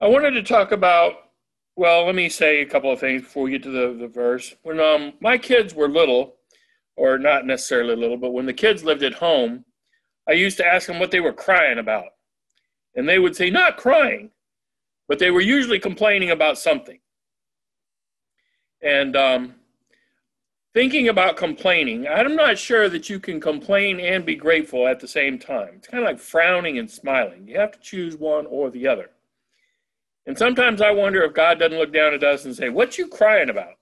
[0.00, 1.14] I wanted to talk about,
[1.76, 4.54] well, let me say a couple of things before we get to the, the verse.
[4.62, 6.36] When um, my kids were little,
[6.96, 9.64] or not necessarily little, but when the kids lived at home,
[10.28, 12.06] I used to ask them what they were crying about.
[12.94, 14.30] And they would say, not crying,
[15.12, 16.98] but they were usually complaining about something.
[18.80, 19.56] And um,
[20.72, 25.06] thinking about complaining, I'm not sure that you can complain and be grateful at the
[25.06, 25.74] same time.
[25.76, 27.46] It's kind of like frowning and smiling.
[27.46, 29.10] You have to choose one or the other.
[30.24, 33.06] And sometimes I wonder if God doesn't look down at us and say, What you
[33.06, 33.74] crying about?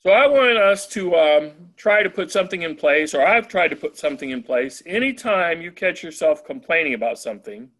[0.00, 3.68] So I want us to um, try to put something in place, or I've tried
[3.68, 4.82] to put something in place.
[4.84, 7.70] Anytime you catch yourself complaining about something,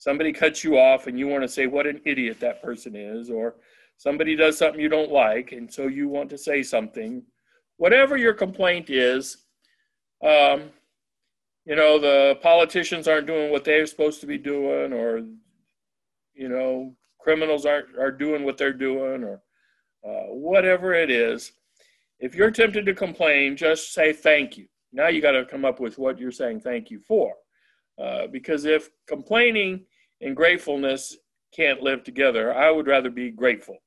[0.00, 3.30] somebody cuts you off and you want to say what an idiot that person is,
[3.30, 3.54] or
[3.98, 7.22] somebody does something you don't like, and so you want to say something,
[7.76, 9.44] whatever your complaint is,
[10.26, 10.70] um,
[11.66, 15.20] you know, the politicians aren't doing what they're supposed to be doing, or,
[16.34, 19.42] you know, criminals aren't are doing what they're doing or
[20.02, 21.52] uh, whatever it is.
[22.18, 24.66] If you're tempted to complain, just say thank you.
[24.92, 27.34] Now you got to come up with what you're saying thank you for.
[28.02, 29.84] Uh, because if complaining
[30.20, 31.16] and gratefulness
[31.54, 33.78] can't live together, I would rather be grateful.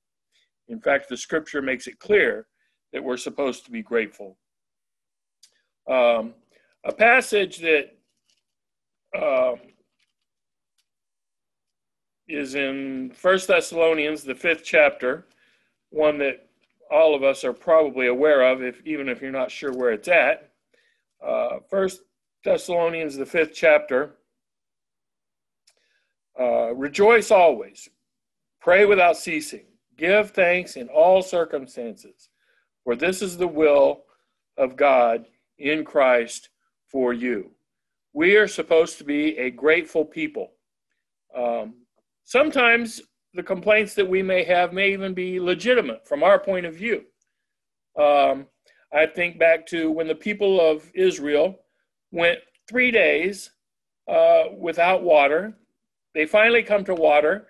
[0.68, 2.48] In fact, the scripture makes it clear
[2.92, 4.38] that we're supposed to be grateful.
[5.90, 6.34] Um,
[6.86, 7.98] a passage that
[9.18, 9.56] uh,
[12.28, 15.26] is in First Thessalonians, the fifth chapter,
[15.90, 16.48] one that
[16.92, 20.08] all of us are probably aware of, if even if you're not sure where it's
[20.08, 20.52] at.
[21.26, 22.02] Uh, First
[22.44, 24.16] Thessalonians, the fifth chapter.
[26.40, 27.90] Uh, rejoice always,
[28.60, 29.66] pray without ceasing,
[29.98, 32.30] give thanks in all circumstances,
[32.84, 34.04] for this is the will
[34.58, 35.26] of God
[35.58, 36.50] in Christ
[36.88, 37.52] for you.
[38.14, 40.52] We are supposed to be a grateful people.
[41.36, 41.76] Um,
[42.24, 43.02] sometimes
[43.34, 47.04] the complaints that we may have may even be legitimate from our point of view.
[48.00, 48.48] Um,
[48.94, 51.60] I think back to when the people of Israel
[52.12, 53.52] went three days
[54.08, 55.56] uh, without water.
[56.14, 57.48] They finally come to water,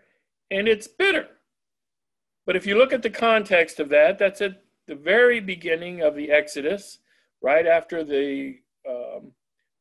[0.52, 1.28] and it's bitter.
[2.46, 6.16] But if you look at the context of that, that's at the very beginning of
[6.16, 7.00] the Exodus,
[7.42, 9.32] right after the um,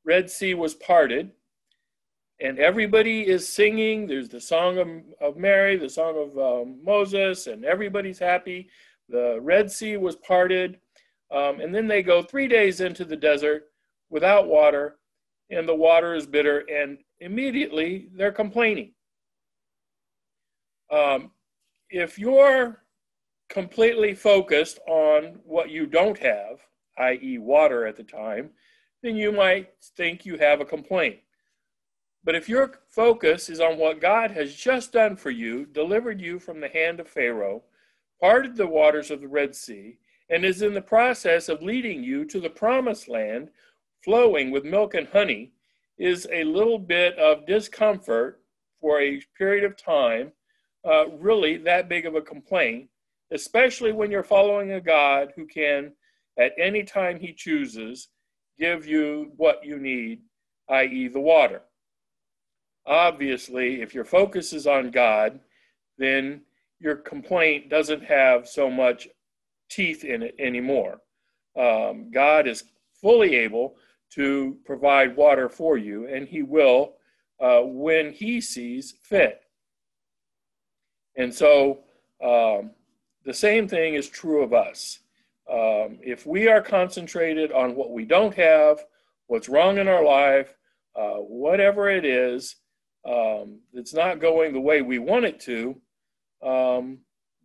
[0.05, 1.33] Red Sea was parted
[2.43, 4.07] and everybody is singing.
[4.07, 4.89] There's the song of,
[5.21, 8.69] of Mary, the song of um, Moses, and everybody's happy.
[9.09, 10.79] The Red Sea was parted.
[11.31, 13.71] Um, and then they go three days into the desert
[14.11, 14.97] without water,
[15.53, 18.93] and the water is bitter, and immediately they're complaining.
[20.91, 21.31] Um,
[21.91, 22.83] if you're
[23.49, 26.61] completely focused on what you don't have,
[26.99, 28.51] i.e., water at the time,
[29.03, 31.19] then you might think you have a complaint.
[32.25, 36.39] But if your focus is on what God has just done for you, delivered you
[36.39, 37.63] from the hand of Pharaoh,
[38.21, 39.99] parted the waters of the Red Sea,
[40.31, 43.51] and is in the process of leading you to the promised land
[44.05, 45.53] flowing with milk and honey,
[45.99, 48.41] is a little bit of discomfort
[48.81, 50.33] for a period of time
[50.85, 52.89] uh, really that big of a complaint,
[53.31, 55.93] especially when you're following a God who can,
[56.39, 58.09] at any time he chooses,
[58.59, 60.23] give you what you need,
[60.69, 61.63] i.e., the water
[62.87, 65.41] obviously, if your focus is on God,
[65.99, 66.43] then
[66.81, 69.09] your complaint doesn't have so much
[69.71, 71.01] teeth in it anymore.
[71.59, 72.65] Um, God is
[73.01, 73.77] fully able
[74.15, 76.95] to provide water for you, and He will
[77.41, 79.43] uh, when He sees fit.
[81.17, 81.81] And so
[82.23, 82.71] um,
[83.25, 85.01] the same thing is true of us.
[85.51, 88.85] Um, if we are concentrated on what we don't have,
[89.27, 90.55] what's wrong in our life,
[90.97, 92.57] uh, whatever it is,
[93.05, 95.81] um, it's not going the way we want it to,
[96.43, 96.99] um,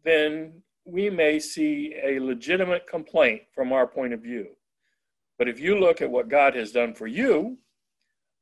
[0.03, 4.47] then we may see a legitimate complaint from our point of view.
[5.37, 7.57] But if you look at what God has done for you,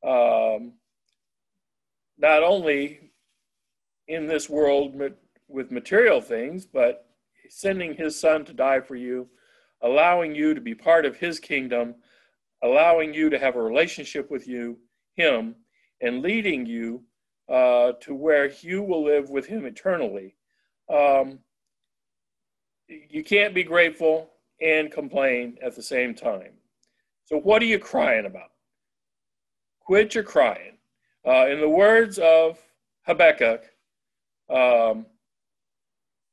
[0.06, 0.74] um,
[2.18, 3.12] not only
[4.08, 4.96] in this world
[5.48, 7.08] with material things, but
[7.50, 9.28] sending his son to die for you,
[9.82, 11.96] allowing you to be part of his kingdom,
[12.64, 14.78] allowing you to have a relationship with you,
[15.16, 15.56] him,
[16.02, 17.04] and leading you
[17.50, 20.36] uh, to where you will live with him eternally.
[20.90, 21.40] Um,
[22.88, 24.30] you can't be grateful
[24.62, 26.54] and complain at the same time.
[27.26, 28.52] So, what are you crying about?
[29.80, 30.78] Quit your crying.
[31.28, 32.60] Uh, in the words of
[33.08, 33.64] Habakkuk,
[34.50, 35.08] um,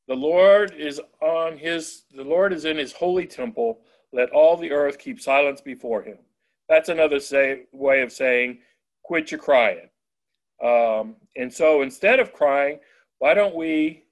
[0.07, 3.80] the Lord is on his the Lord is in his holy temple.
[4.12, 6.18] Let all the earth keep silence before him.
[6.68, 8.59] That's another say, way of saying,
[9.03, 9.88] quit your crying.
[10.62, 12.78] Um, and so instead of crying,
[13.18, 14.05] why don't we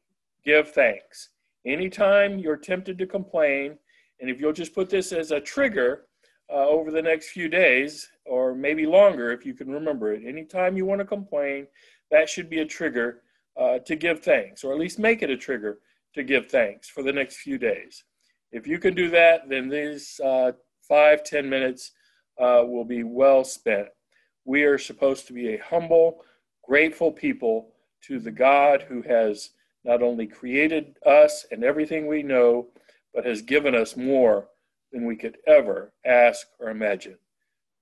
[0.45, 1.28] give thanks?
[1.66, 3.78] Anytime you're tempted to complain,
[4.20, 6.07] and if you'll just put this as a trigger
[6.53, 10.77] uh, over the next few days, or maybe longer if you can remember it, anytime
[10.77, 11.67] you want to complain,
[12.11, 13.23] that should be a trigger
[13.59, 15.79] uh, to give thanks, or at least make it a trigger
[16.15, 18.05] to give thanks for the next few days.
[18.53, 20.53] If you can do that, then these uh,
[20.89, 21.93] five, ten minutes
[22.41, 23.89] uh, will be well spent.
[24.45, 26.25] We are supposed to be a humble,
[26.65, 27.73] grateful people
[28.03, 29.51] to the God who has
[29.85, 32.69] not only created us and everything we know,
[33.15, 34.49] but has given us more
[34.93, 37.16] than we could ever ask or imagine.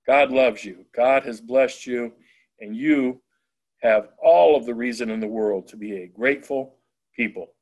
[0.07, 0.87] God loves you.
[0.95, 2.13] God has blessed you,
[2.61, 3.21] and you
[3.83, 6.77] have all of the reason in the world to be a grateful
[7.15, 7.53] people.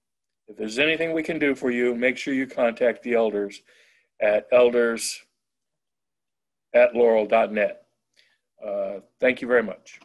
[0.49, 3.63] If there's anything we can do for you, make sure you contact the elders
[4.21, 5.21] at elders
[6.75, 7.83] at laurel.net.
[8.65, 9.99] Uh, thank you very much.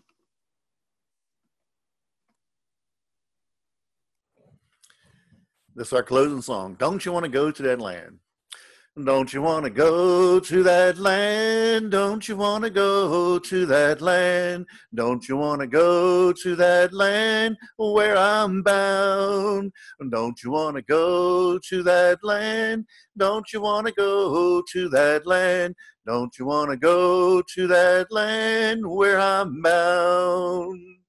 [5.75, 6.75] This is our closing song.
[6.77, 8.19] Don't you want to go to that land?
[8.97, 11.91] Don't you want to go to that land?
[11.91, 14.65] Don't you want to go to that land?
[14.93, 19.71] Don't you want to go to that land where I'm bound?
[20.09, 22.85] Don't you want to go to that land?
[23.15, 25.73] Don't you want to go to that land?
[26.05, 31.00] Don't you want to go to that land where I'm bound?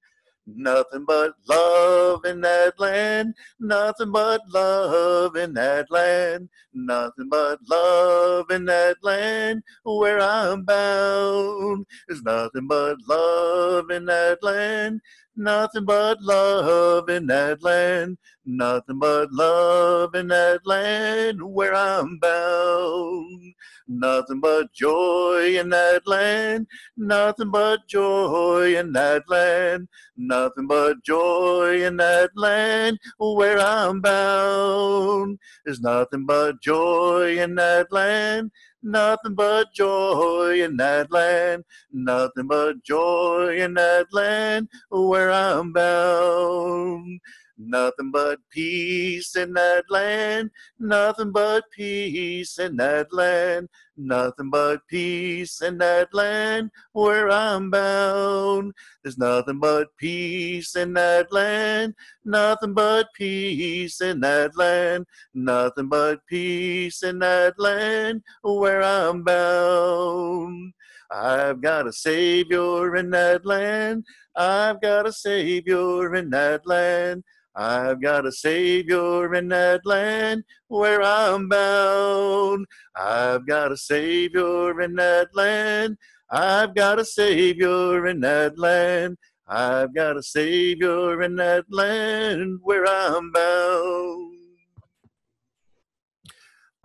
[0.45, 3.33] Nothing but love in that land.
[3.59, 6.49] Nothing but love in that land.
[6.73, 11.85] Nothing but love in that land where I'm bound.
[12.07, 15.01] There's nothing but love in that land.
[15.35, 18.19] Nothing but love in that land.
[18.45, 23.55] Nothing but love in that land where I'm bound.
[23.87, 26.67] Nothing but joy in that land.
[26.97, 29.87] Nothing but joy in that land.
[30.17, 35.39] Nothing but joy in that land where I'm bound.
[35.65, 38.51] There's nothing but joy in that land.
[38.83, 41.65] Nothing but joy in that land.
[41.93, 47.21] Nothing but joy in that land where I'm bound.
[47.57, 50.49] Nothing but peace in that land.
[50.79, 53.69] Nothing but peace in that land.
[53.95, 58.73] Nothing but peace in that land where I'm bound.
[59.03, 61.93] There's nothing but peace in that land.
[62.25, 65.05] Nothing but peace in that land.
[65.35, 70.73] Nothing but peace in that land where I'm bound.
[71.11, 74.05] I've got a Savior in that land.
[74.35, 77.23] I've got a Savior in that land.
[77.55, 82.65] I've got a Savior in that land where I'm bound.
[82.95, 85.97] I've got a Savior in that land.
[86.31, 89.17] I've got a Savior in that land.
[89.47, 94.37] I've got a Savior in that land where I'm bound.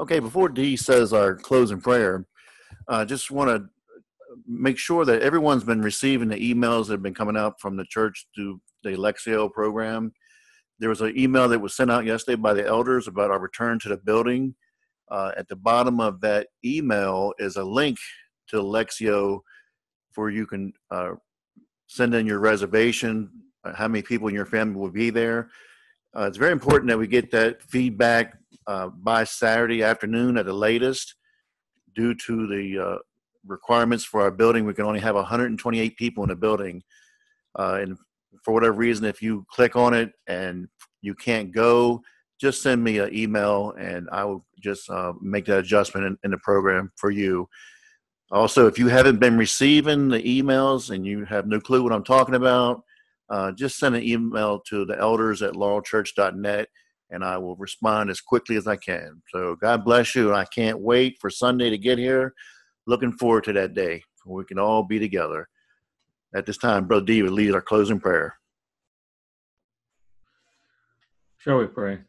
[0.00, 2.26] Okay, before Dee says our closing prayer,
[2.88, 3.68] I uh, just want to
[4.46, 7.84] make sure that everyone's been receiving the emails that have been coming out from the
[7.86, 10.12] church through the Elexio program
[10.78, 13.78] there was an email that was sent out yesterday by the elders about our return
[13.80, 14.54] to the building.
[15.10, 17.98] Uh, at the bottom of that email is a link
[18.48, 19.40] to Elexio
[20.14, 21.12] where you can uh,
[21.86, 23.30] send in your reservation,
[23.64, 25.48] uh, how many people in your family will be there.
[26.16, 30.52] Uh, it's very important that we get that feedback uh, by Saturday afternoon at the
[30.52, 31.14] latest.
[31.94, 32.98] Due to the uh,
[33.46, 36.82] requirements for our building, we can only have 128 people in the building.
[37.56, 37.96] and
[38.44, 40.68] for whatever reason, if you click on it and
[41.02, 42.02] you can't go,
[42.40, 46.30] just send me an email and I will just uh, make that adjustment in, in,
[46.30, 47.48] the program for you.
[48.30, 52.04] Also, if you haven't been receiving the emails and you have no clue what I'm
[52.04, 52.82] talking about,
[53.30, 56.68] uh, just send an email to the elders at laurelchurch.net
[57.10, 59.22] and I will respond as quickly as I can.
[59.32, 60.34] So God bless you.
[60.34, 62.34] I can't wait for Sunday to get here.
[62.86, 65.48] Looking forward to that day when we can all be together.
[66.34, 68.38] At this time, Brother D will lead our closing prayer.
[71.38, 72.00] Shall we pray?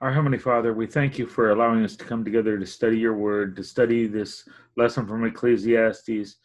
[0.00, 3.14] Our Heavenly Father, we thank you for allowing us to come together to study your
[3.14, 6.36] word, to study this lesson from Ecclesiastes,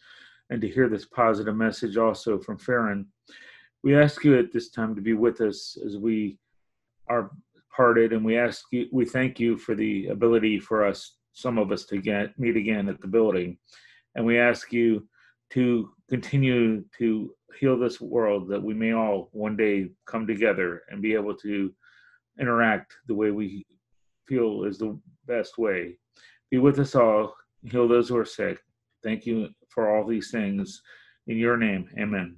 [0.50, 3.06] and to hear this positive message also from Farron.
[3.82, 6.38] We ask you at this time to be with us as we
[7.08, 7.30] are
[7.74, 11.72] parted, and we ask you, we thank you for the ability for us, some of
[11.72, 13.56] us, to get meet again at the building.
[14.14, 15.08] And we ask you
[15.50, 21.00] to continue to heal this world that we may all one day come together and
[21.00, 21.72] be able to
[22.38, 23.64] interact the way we
[24.26, 25.96] feel is the best way.
[26.50, 28.60] Be with us all, heal those who are sick.
[29.02, 30.82] Thank you for all these things.
[31.26, 32.36] In your name, amen.